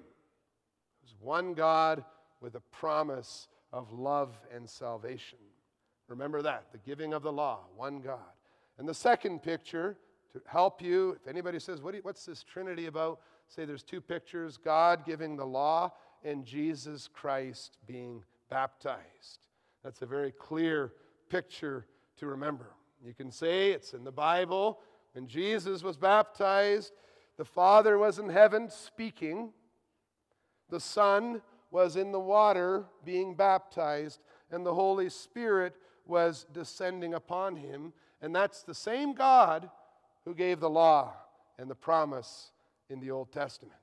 There's 1.01 1.15
one 1.19 1.53
God 1.53 2.03
with 2.41 2.55
a 2.55 2.59
promise 2.59 3.47
of 3.71 3.91
love 3.91 4.37
and 4.53 4.69
salvation. 4.69 5.39
Remember 6.07 6.41
that, 6.41 6.65
the 6.71 6.77
giving 6.77 7.13
of 7.13 7.23
the 7.23 7.31
law, 7.31 7.61
one 7.75 7.99
God. 7.99 8.19
And 8.77 8.87
the 8.87 8.93
second 8.93 9.41
picture, 9.41 9.97
to 10.33 10.41
help 10.45 10.81
you, 10.81 11.17
if 11.21 11.27
anybody 11.27 11.59
says, 11.59 11.81
what 11.81 11.95
you, 11.95 12.01
What's 12.03 12.25
this 12.25 12.43
Trinity 12.43 12.87
about? 12.87 13.19
Say 13.47 13.65
there's 13.65 13.83
two 13.83 14.01
pictures 14.01 14.57
God 14.57 15.05
giving 15.05 15.35
the 15.35 15.45
law 15.45 15.91
and 16.23 16.45
Jesus 16.45 17.07
Christ 17.11 17.77
being 17.87 18.23
baptized. 18.49 19.47
That's 19.83 20.01
a 20.01 20.05
very 20.05 20.31
clear 20.31 20.93
picture 21.29 21.85
to 22.17 22.27
remember. 22.27 22.71
You 23.05 23.13
can 23.13 23.31
say 23.31 23.71
it's 23.71 23.93
in 23.93 24.03
the 24.03 24.11
Bible. 24.11 24.79
When 25.15 25.27
Jesus 25.27 25.81
was 25.81 25.95
baptized, 25.95 26.91
the 27.37 27.45
Father 27.45 27.97
was 27.97 28.19
in 28.19 28.27
heaven 28.27 28.69
speaking, 28.69 29.53
the 30.69 30.81
Son 30.81 31.41
was 31.71 31.95
in 31.95 32.11
the 32.11 32.19
water 32.19 32.83
being 33.05 33.33
baptized, 33.33 34.19
and 34.51 34.65
the 34.65 34.73
Holy 34.73 35.07
Spirit 35.09 35.77
was 36.05 36.45
descending 36.51 37.13
upon 37.13 37.55
him. 37.55 37.93
And 38.21 38.35
that's 38.35 38.63
the 38.63 38.73
same 38.73 39.13
God 39.13 39.69
who 40.25 40.35
gave 40.35 40.59
the 40.59 40.69
law 40.69 41.13
and 41.57 41.69
the 41.69 41.75
promise 41.75 42.51
in 42.89 42.99
the 42.99 43.11
Old 43.11 43.31
Testament. 43.31 43.73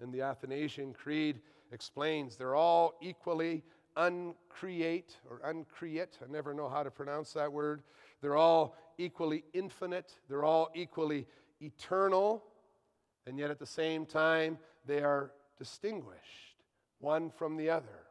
And 0.00 0.14
the 0.14 0.22
Athanasian 0.22 0.94
Creed 0.94 1.42
explains 1.72 2.36
they're 2.36 2.54
all 2.54 2.94
equally 3.02 3.62
uncreate 3.98 5.18
or 5.28 5.42
uncreate. 5.44 6.18
I 6.26 6.32
never 6.32 6.54
know 6.54 6.70
how 6.70 6.82
to 6.82 6.90
pronounce 6.90 7.34
that 7.34 7.52
word. 7.52 7.82
They're 8.22 8.36
all 8.36 8.76
equally 8.98 9.44
infinite, 9.52 10.14
they're 10.28 10.44
all 10.44 10.70
equally 10.74 11.26
eternal, 11.60 12.44
and 13.26 13.38
yet 13.38 13.50
at 13.50 13.58
the 13.58 13.66
same 13.66 14.06
time, 14.06 14.58
they 14.86 15.02
are 15.02 15.32
distinguished 15.58 16.56
one 17.00 17.30
from 17.30 17.56
the 17.56 17.70
other. 17.70 18.06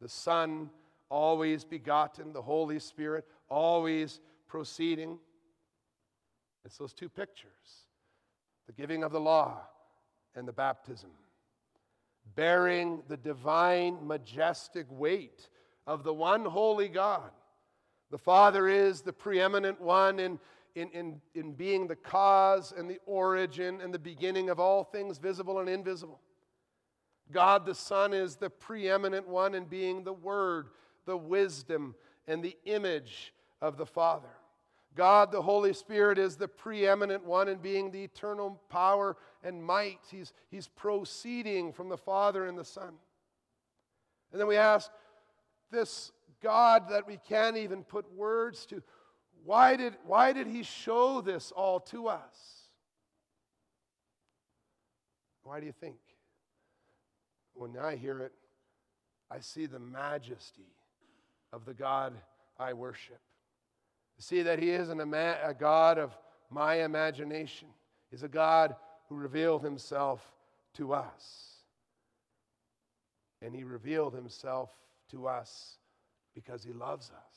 The 0.00 0.08
Son, 0.08 0.70
always 1.08 1.64
begotten, 1.64 2.32
the 2.32 2.42
Holy 2.42 2.78
Spirit, 2.78 3.24
always 3.48 4.20
proceeding. 4.48 5.18
It's 6.64 6.76
those 6.76 6.92
two 6.92 7.08
pictures 7.08 7.86
the 8.66 8.72
giving 8.72 9.02
of 9.02 9.12
the 9.12 9.20
law 9.20 9.60
and 10.34 10.46
the 10.46 10.52
baptism, 10.52 11.10
bearing 12.34 13.02
the 13.08 13.16
divine, 13.16 13.98
majestic 14.06 14.86
weight 14.88 15.48
of 15.86 16.04
the 16.04 16.14
one 16.14 16.44
holy 16.44 16.88
God. 16.88 17.30
The 18.12 18.18
Father 18.18 18.68
is 18.68 19.00
the 19.00 19.12
preeminent 19.12 19.80
one 19.80 20.20
in, 20.20 20.38
in, 20.74 20.90
in, 20.90 21.20
in 21.34 21.52
being 21.54 21.86
the 21.86 21.96
cause 21.96 22.74
and 22.76 22.88
the 22.88 23.00
origin 23.06 23.80
and 23.80 23.92
the 23.92 23.98
beginning 23.98 24.50
of 24.50 24.60
all 24.60 24.84
things 24.84 25.16
visible 25.16 25.60
and 25.60 25.68
invisible. 25.68 26.20
God 27.32 27.64
the 27.64 27.74
Son 27.74 28.12
is 28.12 28.36
the 28.36 28.50
preeminent 28.50 29.26
one 29.26 29.54
in 29.54 29.64
being 29.64 30.04
the 30.04 30.12
Word, 30.12 30.68
the 31.06 31.16
wisdom, 31.16 31.94
and 32.28 32.42
the 32.42 32.54
image 32.66 33.32
of 33.62 33.78
the 33.78 33.86
Father. 33.86 34.28
God, 34.94 35.32
the 35.32 35.40
Holy 35.40 35.72
Spirit, 35.72 36.18
is 36.18 36.36
the 36.36 36.48
preeminent 36.48 37.24
one 37.24 37.48
in 37.48 37.56
being 37.56 37.90
the 37.90 38.04
eternal 38.04 38.60
power 38.68 39.16
and 39.42 39.64
might. 39.64 40.00
He's, 40.10 40.34
he's 40.50 40.68
proceeding 40.68 41.72
from 41.72 41.88
the 41.88 41.96
Father 41.96 42.44
and 42.44 42.58
the 42.58 42.64
Son. 42.64 42.92
And 44.32 44.38
then 44.38 44.46
we 44.46 44.56
ask 44.56 44.90
this 45.70 46.12
God 46.42 46.88
that 46.90 47.06
we 47.06 47.18
can't 47.28 47.56
even 47.56 47.84
put 47.84 48.12
words 48.14 48.66
to, 48.66 48.82
why 49.44 49.76
did, 49.76 49.94
why 50.06 50.32
did 50.32 50.46
He 50.46 50.62
show 50.62 51.20
this 51.20 51.52
all 51.52 51.80
to 51.80 52.08
us? 52.08 52.68
Why 55.42 55.60
do 55.60 55.66
you 55.66 55.72
think? 55.72 55.96
When 57.54 57.76
I 57.76 57.96
hear 57.96 58.20
it, 58.20 58.32
I 59.30 59.40
see 59.40 59.66
the 59.66 59.78
majesty 59.78 60.72
of 61.52 61.64
the 61.64 61.74
God 61.74 62.14
I 62.58 62.72
worship. 62.72 63.20
See 64.18 64.42
that 64.42 64.60
He 64.60 64.70
isn't 64.70 65.00
a, 65.00 65.06
ma- 65.06 65.34
a 65.42 65.52
God 65.52 65.98
of 65.98 66.16
my 66.50 66.84
imagination, 66.84 67.68
He's 68.10 68.22
a 68.22 68.28
God 68.28 68.76
who 69.08 69.16
revealed 69.16 69.64
Himself 69.64 70.22
to 70.74 70.92
us. 70.92 71.56
And 73.40 73.54
He 73.54 73.64
revealed 73.64 74.14
Himself 74.14 74.70
to 75.10 75.26
us 75.26 75.78
because 76.34 76.64
He 76.64 76.72
loves 76.72 77.10
us. 77.10 77.36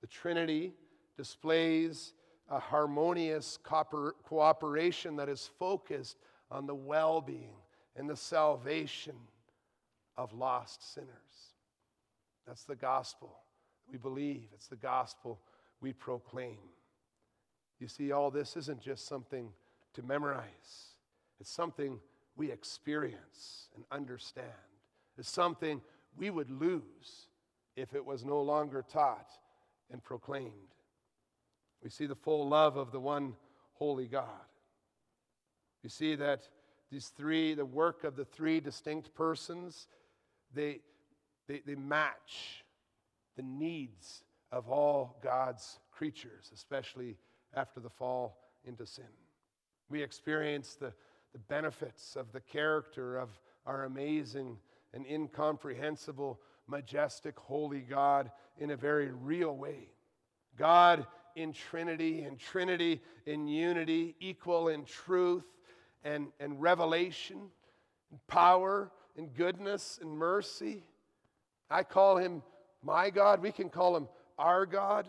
The 0.00 0.06
Trinity 0.06 0.72
displays 1.16 2.14
a 2.48 2.58
harmonious 2.58 3.58
cooperation 3.62 5.16
that 5.16 5.28
is 5.28 5.50
focused 5.58 6.16
on 6.50 6.66
the 6.66 6.74
well 6.74 7.20
being 7.20 7.56
and 7.96 8.08
the 8.08 8.16
salvation 8.16 9.16
of 10.16 10.32
lost 10.32 10.94
sinners. 10.94 11.08
That's 12.46 12.64
the 12.64 12.76
gospel 12.76 13.40
we 13.90 13.98
believe, 13.98 14.48
it's 14.54 14.68
the 14.68 14.76
gospel 14.76 15.40
we 15.80 15.92
proclaim. 15.92 16.58
You 17.78 17.88
see, 17.88 18.12
all 18.12 18.30
this 18.30 18.56
isn't 18.56 18.80
just 18.80 19.06
something 19.06 19.50
to 19.94 20.02
memorize, 20.02 20.94
it's 21.40 21.50
something 21.50 21.98
we 22.36 22.50
experience 22.50 23.68
and 23.74 23.84
understand. 23.90 24.46
It's 25.16 25.30
something 25.30 25.80
we 26.18 26.30
would 26.30 26.50
lose 26.50 27.28
if 27.76 27.94
it 27.94 28.04
was 28.04 28.24
no 28.24 28.42
longer 28.42 28.84
taught 28.92 29.30
and 29.90 30.02
proclaimed. 30.02 30.52
We 31.82 31.90
see 31.90 32.06
the 32.06 32.14
full 32.16 32.48
love 32.48 32.76
of 32.76 32.90
the 32.90 33.00
one 33.00 33.34
holy 33.74 34.06
God. 34.06 34.24
You 35.82 35.88
see 35.88 36.16
that 36.16 36.48
these 36.90 37.12
three, 37.16 37.54
the 37.54 37.64
work 37.64 38.02
of 38.04 38.16
the 38.16 38.24
three 38.24 38.60
distinct 38.60 39.14
persons, 39.14 39.86
they, 40.54 40.80
they, 41.46 41.62
they 41.64 41.76
match 41.76 42.64
the 43.36 43.42
needs 43.42 44.24
of 44.50 44.68
all 44.68 45.18
God's 45.22 45.78
creatures, 45.92 46.50
especially 46.52 47.16
after 47.54 47.80
the 47.80 47.90
fall 47.90 48.38
into 48.64 48.86
sin. 48.86 49.04
We 49.88 50.02
experience 50.02 50.74
the, 50.74 50.92
the 51.32 51.38
benefits 51.38 52.16
of 52.16 52.32
the 52.32 52.40
character 52.40 53.18
of 53.18 53.28
our 53.66 53.84
amazing 53.84 54.56
and 54.94 55.06
incomprehensible, 55.06 56.40
majestic, 56.66 57.38
holy 57.38 57.80
God 57.80 58.30
in 58.58 58.70
a 58.70 58.76
very 58.76 59.10
real 59.10 59.56
way. 59.56 59.88
God 60.56 61.06
in 61.36 61.52
Trinity, 61.52 62.22
and 62.22 62.38
Trinity 62.38 63.00
in 63.26 63.46
unity, 63.46 64.16
equal 64.18 64.68
in 64.68 64.84
truth 64.84 65.44
and, 66.04 66.28
and 66.40 66.60
revelation, 66.60 67.38
and 68.10 68.26
power 68.26 68.90
and 69.16 69.32
goodness 69.34 69.98
and 70.02 70.10
mercy. 70.10 70.84
I 71.70 71.82
call 71.82 72.16
him 72.16 72.42
my 72.82 73.10
God. 73.10 73.42
We 73.42 73.52
can 73.52 73.68
call 73.68 73.96
him 73.96 74.08
our 74.38 74.66
God. 74.66 75.06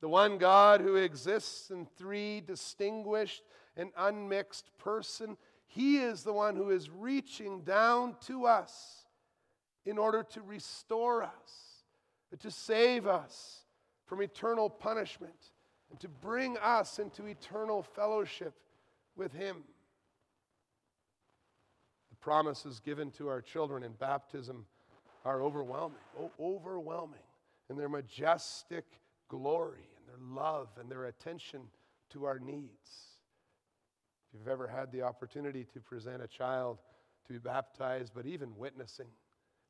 The 0.00 0.08
one 0.08 0.38
God 0.38 0.80
who 0.80 0.96
exists 0.96 1.70
in 1.70 1.86
three 1.96 2.40
distinguished 2.40 3.42
and 3.76 3.90
unmixed 3.96 4.70
person. 4.78 5.36
He 5.72 5.98
is 5.98 6.24
the 6.24 6.32
one 6.32 6.56
who 6.56 6.70
is 6.70 6.90
reaching 6.90 7.60
down 7.60 8.16
to 8.26 8.46
us 8.46 9.06
in 9.86 9.98
order 9.98 10.24
to 10.24 10.42
restore 10.42 11.22
us, 11.22 11.84
to 12.40 12.50
save 12.50 13.06
us 13.06 13.60
from 14.04 14.20
eternal 14.20 14.68
punishment, 14.68 15.52
and 15.90 16.00
to 16.00 16.08
bring 16.08 16.56
us 16.58 16.98
into 16.98 17.26
eternal 17.26 17.84
fellowship 17.84 18.52
with 19.16 19.32
Him 19.32 19.62
The 22.10 22.16
promises 22.16 22.80
given 22.80 23.12
to 23.12 23.28
our 23.28 23.40
children 23.40 23.84
in 23.84 23.92
baptism 23.92 24.66
are 25.24 25.40
overwhelming, 25.40 25.98
oh, 26.18 26.32
overwhelming 26.40 27.20
in 27.68 27.76
their 27.76 27.88
majestic 27.88 28.84
glory 29.28 29.86
and 29.96 30.08
their 30.08 30.42
love 30.42 30.68
and 30.80 30.90
their 30.90 31.04
attention 31.04 31.60
to 32.10 32.24
our 32.24 32.40
needs. 32.40 33.09
If 34.32 34.38
you've 34.38 34.48
ever 34.48 34.68
had 34.68 34.92
the 34.92 35.02
opportunity 35.02 35.66
to 35.72 35.80
present 35.80 36.22
a 36.22 36.28
child 36.28 36.78
to 37.26 37.32
be 37.32 37.38
baptized, 37.38 38.12
but 38.14 38.26
even 38.26 38.56
witnessing, 38.56 39.08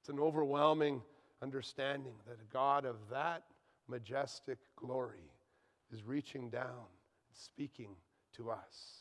it's 0.01 0.11
an 0.11 0.20
overwhelming 0.20 1.01
understanding 1.42 2.14
that 2.27 2.35
a 2.35 2.53
God 2.53 2.85
of 2.85 2.96
that 3.11 3.44
majestic 3.88 4.59
glory 4.77 5.33
is 5.92 6.05
reaching 6.05 6.51
down 6.51 6.64
and 6.66 7.35
speaking 7.35 7.96
to 8.37 8.51
us. 8.51 9.01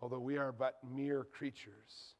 Although 0.00 0.20
we 0.20 0.38
are 0.38 0.52
but 0.52 0.78
mere 0.88 1.24
creatures, 1.24 2.14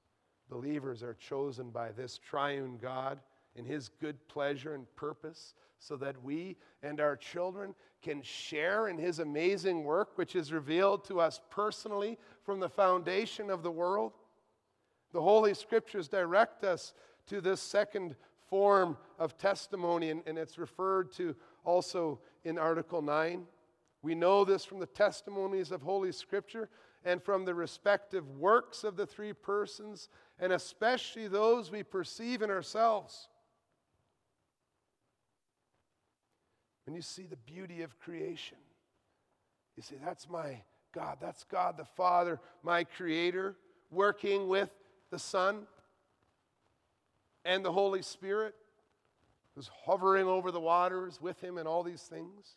believers 0.50 1.02
are 1.02 1.14
chosen 1.14 1.70
by 1.70 1.92
this 1.92 2.18
triune 2.18 2.78
God 2.80 3.20
in 3.54 3.64
his 3.64 3.88
good 3.88 4.16
pleasure 4.28 4.74
and 4.74 4.84
purpose 4.96 5.54
so 5.78 5.96
that 5.96 6.22
we 6.22 6.56
and 6.82 7.00
our 7.00 7.16
children 7.16 7.74
can 8.02 8.22
share 8.22 8.88
in 8.88 8.98
his 8.98 9.18
amazing 9.18 9.84
work, 9.84 10.16
which 10.16 10.36
is 10.36 10.52
revealed 10.52 11.04
to 11.04 11.20
us 11.20 11.40
personally 11.50 12.18
from 12.42 12.60
the 12.60 12.68
foundation 12.68 13.50
of 13.50 13.62
the 13.62 13.70
world. 13.70 14.12
The 15.12 15.22
Holy 15.22 15.54
Scriptures 15.54 16.08
direct 16.08 16.64
us 16.64 16.94
to 17.26 17.40
this 17.40 17.60
second 17.60 18.16
form 18.48 18.96
of 19.18 19.36
testimony, 19.38 20.10
and, 20.10 20.22
and 20.26 20.38
it's 20.38 20.58
referred 20.58 21.12
to 21.12 21.34
also 21.64 22.20
in 22.44 22.58
Article 22.58 23.02
9. 23.02 23.44
We 24.02 24.14
know 24.14 24.44
this 24.44 24.64
from 24.64 24.78
the 24.78 24.86
testimonies 24.86 25.72
of 25.72 25.82
Holy 25.82 26.12
Scripture 26.12 26.68
and 27.04 27.22
from 27.22 27.44
the 27.44 27.54
respective 27.54 28.28
works 28.30 28.84
of 28.84 28.96
the 28.96 29.06
three 29.06 29.32
persons, 29.32 30.08
and 30.38 30.52
especially 30.52 31.28
those 31.28 31.70
we 31.70 31.82
perceive 31.82 32.42
in 32.42 32.50
ourselves. 32.50 33.28
When 36.88 36.94
you 36.94 37.02
see 37.02 37.26
the 37.26 37.36
beauty 37.36 37.82
of 37.82 38.00
creation, 38.00 38.56
you 39.76 39.82
say, 39.82 39.96
That's 40.02 40.26
my 40.26 40.62
God. 40.94 41.18
That's 41.20 41.44
God 41.44 41.76
the 41.76 41.84
Father, 41.84 42.40
my 42.62 42.84
Creator, 42.84 43.56
working 43.90 44.48
with 44.48 44.70
the 45.10 45.18
Son 45.18 45.66
and 47.44 47.62
the 47.62 47.72
Holy 47.72 48.00
Spirit. 48.00 48.54
who's 49.54 49.70
hovering 49.84 50.26
over 50.26 50.50
the 50.50 50.60
waters 50.60 51.20
with 51.20 51.38
him 51.44 51.58
and 51.58 51.68
all 51.68 51.82
these 51.82 52.04
things. 52.04 52.56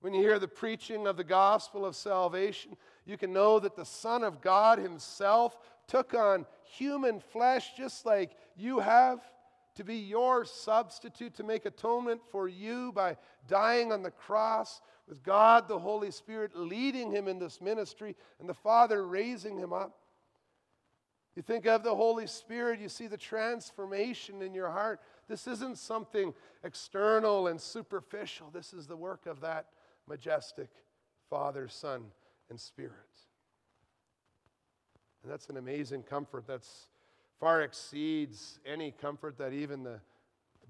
When 0.00 0.14
you 0.14 0.20
hear 0.20 0.40
the 0.40 0.48
preaching 0.48 1.06
of 1.06 1.16
the 1.16 1.22
gospel 1.22 1.86
of 1.86 1.94
salvation, 1.94 2.76
you 3.06 3.16
can 3.16 3.32
know 3.32 3.60
that 3.60 3.76
the 3.76 3.84
Son 3.84 4.24
of 4.24 4.40
God 4.40 4.80
Himself 4.80 5.56
took 5.86 6.12
on 6.12 6.44
human 6.64 7.20
flesh 7.20 7.70
just 7.76 8.04
like 8.04 8.32
you 8.56 8.80
have 8.80 9.20
to 9.78 9.84
be 9.84 9.94
your 9.94 10.44
substitute, 10.44 11.34
to 11.36 11.44
make 11.44 11.64
atonement 11.64 12.20
for 12.32 12.48
you 12.48 12.90
by 12.90 13.16
dying 13.46 13.92
on 13.92 14.02
the 14.02 14.10
cross, 14.10 14.80
with 15.06 15.22
God 15.22 15.68
the 15.68 15.78
Holy 15.78 16.10
Spirit 16.10 16.50
leading 16.56 17.12
him 17.12 17.28
in 17.28 17.38
this 17.38 17.60
ministry 17.60 18.16
and 18.40 18.48
the 18.48 18.54
Father 18.54 19.06
raising 19.06 19.56
him 19.56 19.72
up. 19.72 19.96
You 21.36 21.42
think 21.42 21.64
of 21.68 21.84
the 21.84 21.94
Holy 21.94 22.26
Spirit, 22.26 22.80
you 22.80 22.88
see 22.88 23.06
the 23.06 23.16
transformation 23.16 24.42
in 24.42 24.52
your 24.52 24.68
heart. 24.68 25.00
This 25.28 25.46
isn't 25.46 25.78
something 25.78 26.34
external 26.64 27.46
and 27.46 27.60
superficial. 27.60 28.50
This 28.52 28.72
is 28.72 28.88
the 28.88 28.96
work 28.96 29.26
of 29.26 29.40
that 29.42 29.66
majestic 30.08 30.70
Father, 31.30 31.68
Son, 31.68 32.02
and 32.50 32.58
Spirit. 32.58 32.92
And 35.22 35.30
that's 35.30 35.48
an 35.50 35.56
amazing 35.56 36.02
comfort 36.02 36.48
that's 36.48 36.88
far 37.38 37.62
exceeds 37.62 38.58
any 38.66 38.90
comfort 38.90 39.38
that 39.38 39.52
even 39.52 39.82
the 39.82 40.00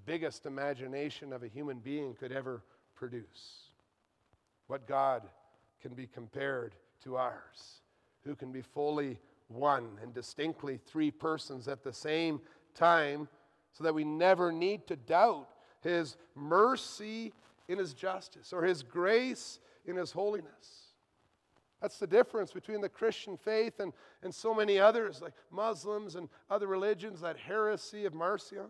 biggest 0.06 0.46
imagination 0.46 1.32
of 1.32 1.42
a 1.42 1.48
human 1.48 1.78
being 1.78 2.14
could 2.14 2.32
ever 2.32 2.62
produce. 2.94 3.70
What 4.66 4.86
God 4.86 5.22
can 5.80 5.94
be 5.94 6.06
compared 6.06 6.74
to 7.04 7.16
ours? 7.16 7.80
Who 8.24 8.34
can 8.34 8.52
be 8.52 8.62
fully 8.62 9.18
one 9.48 9.98
and 10.02 10.12
distinctly 10.12 10.78
three 10.86 11.10
persons 11.10 11.68
at 11.68 11.82
the 11.82 11.92
same 11.92 12.40
time 12.74 13.28
so 13.72 13.84
that 13.84 13.94
we 13.94 14.04
never 14.04 14.52
need 14.52 14.86
to 14.88 14.96
doubt 14.96 15.48
His 15.82 16.16
mercy 16.34 17.32
in 17.68 17.78
His 17.78 17.94
justice 17.94 18.52
or 18.52 18.62
His 18.62 18.82
grace 18.82 19.58
in 19.86 19.96
His 19.96 20.12
holiness? 20.12 20.87
That's 21.80 21.98
the 21.98 22.06
difference 22.06 22.52
between 22.52 22.80
the 22.80 22.88
Christian 22.88 23.36
faith 23.36 23.78
and, 23.78 23.92
and 24.22 24.34
so 24.34 24.52
many 24.52 24.78
others, 24.80 25.22
like 25.22 25.34
Muslims 25.50 26.16
and 26.16 26.28
other 26.50 26.66
religions, 26.66 27.20
that 27.20 27.36
heresy 27.36 28.04
of 28.04 28.14
Marcion. 28.14 28.66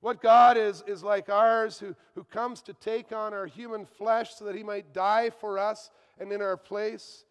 What 0.00 0.22
God 0.22 0.56
is, 0.56 0.84
is 0.86 1.02
like 1.02 1.28
ours, 1.30 1.78
who, 1.78 1.96
who 2.14 2.24
comes 2.24 2.62
to 2.62 2.74
take 2.74 3.10
on 3.10 3.32
our 3.32 3.46
human 3.46 3.86
flesh 3.86 4.34
so 4.34 4.44
that 4.44 4.54
he 4.54 4.62
might 4.62 4.92
die 4.92 5.30
for 5.30 5.58
us 5.58 5.90
and 6.20 6.30
in 6.30 6.42
our 6.42 6.56
place, 6.56 7.24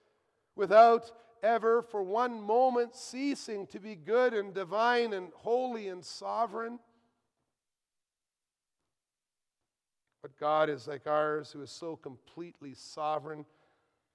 without 0.56 1.12
ever 1.42 1.82
for 1.82 2.02
one 2.02 2.42
moment 2.42 2.96
ceasing 2.96 3.68
to 3.68 3.80
be 3.80 3.96
good 3.96 4.34
and 4.34 4.54
divine 4.54 5.14
and 5.14 5.28
holy 5.36 5.88
and 5.88 6.04
sovereign. 6.04 6.80
But 10.22 10.38
God 10.40 10.70
is 10.70 10.88
like 10.88 11.06
ours, 11.06 11.52
who 11.52 11.62
is 11.62 11.72
so 11.72 11.96
completely 11.96 12.74
sovereign 12.74 13.46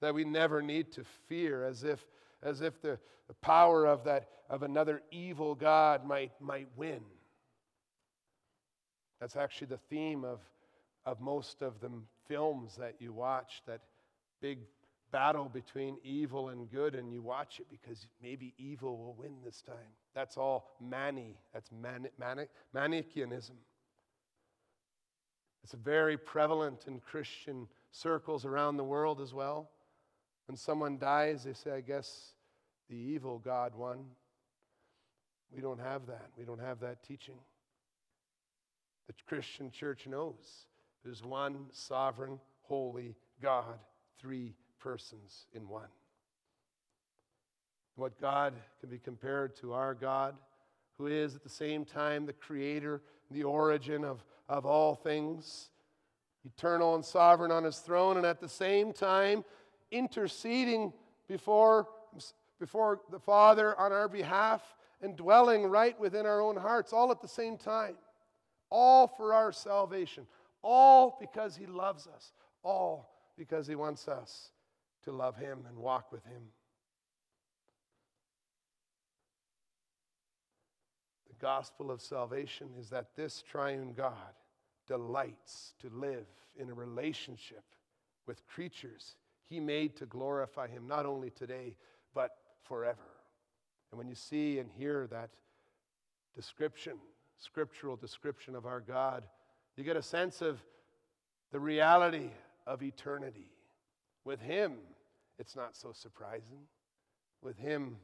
that 0.01 0.13
we 0.13 0.23
never 0.23 0.61
need 0.61 0.91
to 0.93 1.03
fear, 1.27 1.65
as 1.65 1.83
if, 1.83 2.05
as 2.41 2.61
if 2.61 2.81
the, 2.81 2.97
the 3.27 3.33
power 3.35 3.85
of, 3.85 4.03
that, 4.05 4.29
of 4.49 4.63
another 4.63 5.01
evil 5.11 5.55
God 5.55 6.05
might, 6.05 6.31
might 6.39 6.67
win. 6.75 7.01
That's 9.19 9.35
actually 9.35 9.67
the 9.67 9.79
theme 9.89 10.23
of, 10.23 10.39
of 11.05 11.19
most 11.19 11.61
of 11.61 11.79
the 11.81 11.91
films 12.27 12.75
that 12.77 12.95
you 12.99 13.11
watch, 13.11 13.61
that 13.67 13.81
big 14.41 14.59
battle 15.11 15.49
between 15.49 15.97
evil 16.03 16.49
and 16.49 16.69
good, 16.71 16.95
and 16.95 17.11
you 17.11 17.21
watch 17.21 17.59
it 17.59 17.67
because 17.69 18.07
maybe 18.21 18.53
evil 18.57 18.97
will 18.97 19.15
win 19.15 19.33
this 19.43 19.61
time. 19.61 19.75
That's 20.13 20.37
all 20.37 20.69
Mani, 20.79 21.35
that's 21.53 21.69
Mani, 21.71 22.09
Mani, 22.17 22.45
Manichaeanism. 22.73 23.55
It's 25.63 25.73
very 25.73 26.17
prevalent 26.17 26.85
in 26.87 26.99
Christian 26.99 27.67
circles 27.91 28.45
around 28.45 28.77
the 28.77 28.83
world 28.83 29.19
as 29.19 29.33
well. 29.33 29.69
When 30.49 30.57
someone 30.57 30.97
dies, 30.97 31.43
they 31.43 31.53
say, 31.53 31.69
I 31.73 31.81
guess 31.81 32.31
the 32.89 32.95
evil 32.95 33.37
God 33.37 33.75
won. 33.75 33.99
We 35.55 35.61
don't 35.61 35.79
have 35.79 36.07
that. 36.07 36.25
We 36.39 36.43
don't 36.43 36.59
have 36.59 36.79
that 36.79 37.03
teaching. 37.03 37.35
The 39.05 39.13
Christian 39.27 39.69
church 39.69 40.07
knows 40.07 40.65
there's 41.05 41.23
one 41.23 41.67
sovereign, 41.71 42.39
holy 42.63 43.15
God, 43.39 43.77
three 44.19 44.55
persons 44.79 45.45
in 45.53 45.67
one. 45.69 45.89
What 47.95 48.19
God 48.19 48.55
can 48.79 48.89
be 48.89 48.97
compared 48.97 49.55
to 49.57 49.73
our 49.73 49.93
God, 49.93 50.33
who 50.97 51.05
is 51.05 51.35
at 51.35 51.43
the 51.43 51.49
same 51.49 51.85
time 51.85 52.25
the 52.25 52.33
creator, 52.33 53.03
the 53.29 53.43
origin 53.43 54.03
of, 54.03 54.25
of 54.47 54.65
all 54.65 54.95
things, 54.95 55.69
eternal 56.43 56.95
and 56.95 57.05
sovereign 57.05 57.51
on 57.51 57.65
his 57.65 57.77
throne, 57.77 58.17
and 58.17 58.25
at 58.25 58.39
the 58.39 58.49
same 58.49 58.93
time 58.93 59.43
interceding 59.91 60.93
before, 61.27 61.87
before 62.59 63.01
the 63.11 63.19
Father 63.19 63.79
on 63.79 63.91
our 63.91 64.07
behalf 64.07 64.61
and 65.01 65.15
dwelling 65.15 65.65
right 65.65 65.99
within 65.99 66.25
our 66.25 66.41
own 66.41 66.57
hearts, 66.57 66.93
all 66.93 67.11
at 67.11 67.21
the 67.21 67.27
same 67.27 67.57
time. 67.57 67.95
All 68.69 69.07
for 69.07 69.33
our 69.33 69.51
salvation. 69.51 70.27
All 70.61 71.17
because 71.19 71.55
He 71.55 71.65
loves 71.65 72.07
us. 72.07 72.33
All 72.63 73.09
because 73.37 73.67
He 73.67 73.75
wants 73.75 74.07
us 74.07 74.51
to 75.03 75.11
love 75.11 75.37
Him 75.37 75.59
and 75.67 75.77
walk 75.77 76.11
with 76.11 76.23
Him. 76.25 76.41
The 81.29 81.45
gospel 81.45 81.89
of 81.89 82.01
salvation 82.01 82.69
is 82.77 82.89
that 82.89 83.15
this 83.15 83.41
triune 83.41 83.93
God 83.95 84.13
delights 84.87 85.73
to 85.79 85.89
live 85.89 86.27
in 86.57 86.69
a 86.69 86.73
relationship 86.73 87.63
with 88.27 88.45
creatures 88.47 89.15
he 89.49 89.59
made 89.59 89.95
to 89.97 90.05
glorify 90.05 90.67
Him, 90.67 90.87
not 90.87 91.05
only 91.05 91.31
today, 91.31 91.75
but 92.13 92.31
forever. 92.63 92.99
And 93.91 93.97
when 93.97 94.07
you 94.07 94.15
see 94.15 94.59
and 94.59 94.69
hear 94.77 95.07
that 95.07 95.31
description, 96.35 96.93
scriptural 97.37 97.95
description 97.95 98.55
of 98.55 98.67
our 98.67 98.79
God, 98.79 99.23
you 99.75 99.83
get 99.83 99.97
a 99.97 100.03
sense 100.03 100.41
of 100.41 100.61
the 101.51 101.59
reality 101.59 102.29
of 102.67 102.83
eternity. 102.83 103.51
With 104.23 104.39
Him, 104.39 104.73
it's 105.39 105.55
not 105.55 105.75
so 105.75 105.91
surprising. 105.93 106.67
With 107.41 107.57
Him, 107.57 107.97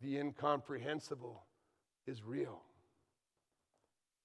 the 0.00 0.18
incomprehensible 0.18 1.42
is 2.06 2.22
real. 2.22 2.62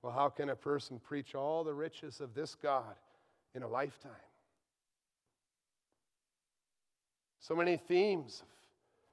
Well, 0.04 0.14
how 0.14 0.30
can 0.30 0.50
a 0.50 0.56
person 0.56 1.00
preach 1.00 1.34
all 1.34 1.64
the 1.64 1.74
riches 1.74 2.22
of 2.22 2.36
this 2.36 2.54
God 2.54 2.96
in 3.56 3.64
a 3.64 3.68
lifetime? 3.68 4.12
So 7.48 7.56
many 7.56 7.78
themes 7.78 8.42
of 8.42 8.48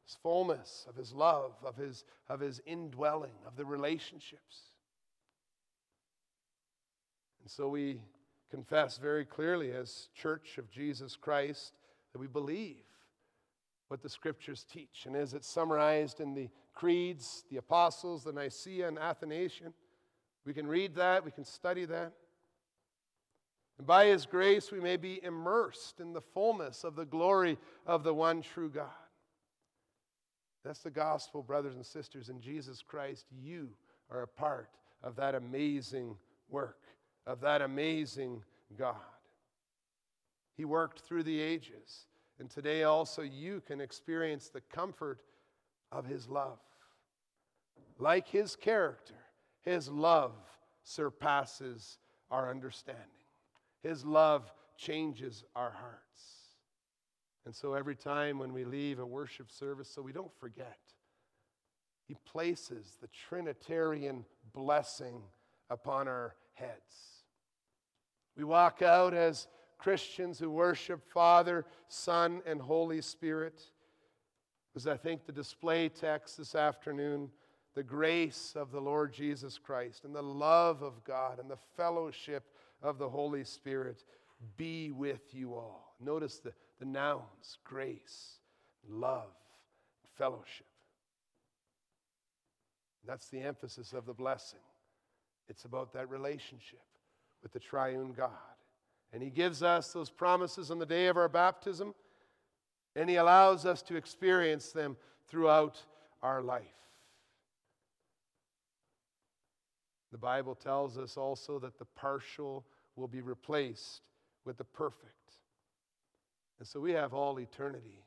his 0.06 0.16
fullness, 0.22 0.86
of 0.88 0.96
his 0.96 1.12
love, 1.12 1.52
of 1.62 1.76
his, 1.76 2.02
of 2.30 2.40
his 2.40 2.62
indwelling, 2.64 3.34
of 3.46 3.56
the 3.56 3.64
relationships. 3.66 4.70
And 7.42 7.50
so 7.50 7.68
we 7.68 8.00
confess 8.50 8.96
very 8.96 9.26
clearly 9.26 9.72
as 9.72 10.08
Church 10.14 10.56
of 10.56 10.70
Jesus 10.70 11.14
Christ 11.14 11.74
that 12.14 12.20
we 12.20 12.26
believe 12.26 12.86
what 13.88 14.00
the 14.00 14.08
scriptures 14.08 14.64
teach. 14.64 15.04
And 15.04 15.14
as 15.14 15.34
it's 15.34 15.46
summarized 15.46 16.20
in 16.20 16.32
the 16.32 16.48
creeds, 16.72 17.44
the 17.50 17.58
apostles, 17.58 18.24
the 18.24 18.32
Nicaea 18.32 18.88
and 18.88 18.98
Athanasian, 18.98 19.74
we 20.46 20.54
can 20.54 20.66
read 20.66 20.94
that, 20.94 21.22
we 21.22 21.32
can 21.32 21.44
study 21.44 21.84
that. 21.84 22.14
And 23.82 23.86
by 23.88 24.06
His 24.06 24.26
grace, 24.26 24.70
we 24.70 24.78
may 24.78 24.96
be 24.96 25.18
immersed 25.24 25.98
in 25.98 26.12
the 26.12 26.20
fullness 26.20 26.84
of 26.84 26.94
the 26.94 27.04
glory 27.04 27.58
of 27.84 28.04
the 28.04 28.14
one 28.14 28.40
true 28.40 28.70
God. 28.70 28.86
That's 30.64 30.84
the 30.84 30.90
gospel, 30.92 31.42
brothers 31.42 31.74
and 31.74 31.84
sisters. 31.84 32.28
In 32.28 32.40
Jesus 32.40 32.80
Christ, 32.80 33.26
you 33.42 33.70
are 34.08 34.22
a 34.22 34.28
part 34.28 34.70
of 35.02 35.16
that 35.16 35.34
amazing 35.34 36.14
work, 36.48 36.78
of 37.26 37.40
that 37.40 37.60
amazing 37.60 38.44
God. 38.78 38.94
He 40.56 40.64
worked 40.64 41.00
through 41.00 41.24
the 41.24 41.40
ages. 41.40 42.06
And 42.38 42.48
today 42.48 42.84
also 42.84 43.22
you 43.22 43.60
can 43.66 43.80
experience 43.80 44.48
the 44.48 44.60
comfort 44.60 45.22
of 45.90 46.06
His 46.06 46.28
love. 46.28 46.60
Like 47.98 48.28
His 48.28 48.54
character, 48.54 49.18
His 49.62 49.88
love 49.88 50.34
surpasses 50.84 51.98
our 52.30 52.48
understanding. 52.48 53.21
His 53.82 54.04
love 54.04 54.50
changes 54.76 55.44
our 55.56 55.70
hearts. 55.70 56.22
And 57.44 57.54
so 57.54 57.74
every 57.74 57.96
time 57.96 58.38
when 58.38 58.52
we 58.52 58.64
leave 58.64 58.98
a 58.98 59.06
worship 59.06 59.50
service, 59.50 59.88
so 59.92 60.00
we 60.00 60.12
don't 60.12 60.34
forget, 60.38 60.78
He 62.06 62.16
places 62.24 62.96
the 63.00 63.08
Trinitarian 63.08 64.24
blessing 64.52 65.22
upon 65.70 66.06
our 66.06 66.36
heads. 66.54 67.24
We 68.36 68.44
walk 68.44 68.82
out 68.82 69.14
as 69.14 69.48
Christians 69.78 70.38
who 70.38 70.50
worship 70.50 71.02
Father, 71.12 71.66
Son, 71.88 72.40
and 72.46 72.60
Holy 72.60 73.00
Spirit. 73.00 73.60
Because 74.72 74.86
I 74.86 74.96
think 74.96 75.26
the 75.26 75.32
display 75.32 75.88
text 75.88 76.38
this 76.38 76.54
afternoon 76.54 77.30
the 77.74 77.82
grace 77.82 78.52
of 78.54 78.70
the 78.70 78.80
Lord 78.80 79.12
Jesus 79.12 79.58
Christ 79.58 80.04
and 80.04 80.14
the 80.14 80.22
love 80.22 80.82
of 80.82 81.02
God 81.04 81.38
and 81.38 81.50
the 81.50 81.58
fellowship 81.76 82.44
of 82.82 82.98
the 82.98 83.08
Holy 83.08 83.44
Spirit 83.44 84.04
be 84.56 84.90
with 84.90 85.34
you 85.34 85.54
all. 85.54 85.94
Notice 86.00 86.38
the, 86.38 86.52
the 86.78 86.84
nouns 86.84 87.58
grace, 87.64 88.38
love, 88.88 89.32
fellowship. 90.16 90.66
That's 93.06 93.28
the 93.28 93.40
emphasis 93.40 93.92
of 93.92 94.06
the 94.06 94.14
blessing. 94.14 94.60
It's 95.48 95.64
about 95.64 95.92
that 95.92 96.08
relationship 96.10 96.82
with 97.42 97.52
the 97.52 97.60
triune 97.60 98.12
God. 98.12 98.30
And 99.12 99.22
He 99.22 99.30
gives 99.30 99.62
us 99.62 99.92
those 99.92 100.10
promises 100.10 100.70
on 100.70 100.78
the 100.78 100.86
day 100.86 101.06
of 101.06 101.16
our 101.16 101.28
baptism, 101.28 101.94
and 102.96 103.10
He 103.10 103.16
allows 103.16 103.66
us 103.66 103.82
to 103.82 103.96
experience 103.96 104.72
them 104.72 104.96
throughout 105.28 105.82
our 106.22 106.42
life. 106.42 106.62
The 110.12 110.18
Bible 110.18 110.54
tells 110.54 110.98
us 110.98 111.16
also 111.16 111.58
that 111.58 111.78
the 111.78 111.86
partial 111.86 112.64
will 112.96 113.08
be 113.08 113.20
replaced 113.20 114.02
with 114.44 114.56
the 114.58 114.64
perfect. 114.64 115.12
And 116.58 116.68
so 116.68 116.80
we 116.80 116.92
have 116.92 117.14
all 117.14 117.38
eternity 117.38 118.04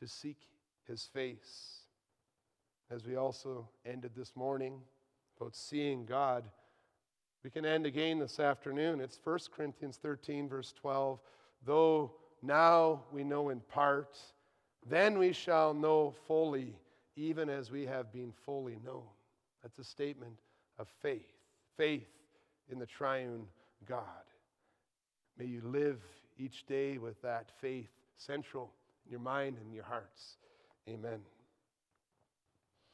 to 0.00 0.06
seek 0.06 0.38
His 0.86 1.04
face. 1.04 1.80
As 2.90 3.06
we 3.06 3.16
also 3.16 3.68
ended 3.84 4.12
this 4.16 4.34
morning 4.34 4.80
about 5.38 5.54
seeing 5.54 6.04
God 6.04 6.44
we 7.44 7.50
can 7.50 7.64
end 7.64 7.86
again 7.86 8.18
this 8.18 8.40
afternoon. 8.40 9.00
It's 9.00 9.18
1 9.22 9.38
Corinthians 9.56 9.98
13, 10.02 10.48
verse 10.48 10.74
12. 10.80 11.20
Though 11.64 12.12
now 12.42 13.04
we 13.12 13.22
know 13.22 13.50
in 13.50 13.60
part, 13.60 14.18
then 14.88 15.18
we 15.18 15.32
shall 15.32 15.72
know 15.72 16.14
fully, 16.26 16.74
even 17.16 17.48
as 17.48 17.70
we 17.70 17.86
have 17.86 18.12
been 18.12 18.32
fully 18.44 18.78
known. 18.84 19.04
That's 19.62 19.78
a 19.78 19.84
statement 19.84 20.34
of 20.78 20.88
faith 21.00 21.32
faith 21.76 22.08
in 22.72 22.80
the 22.80 22.86
triune 22.86 23.44
God. 23.86 24.02
May 25.38 25.46
you 25.46 25.62
live 25.64 26.00
each 26.38 26.66
day 26.66 26.98
with 26.98 27.20
that 27.22 27.50
faith 27.60 27.90
central 28.16 28.70
in 29.06 29.12
your 29.12 29.20
mind 29.20 29.56
and 29.62 29.72
your 29.72 29.84
hearts. 29.84 30.36
Amen. 30.88 31.20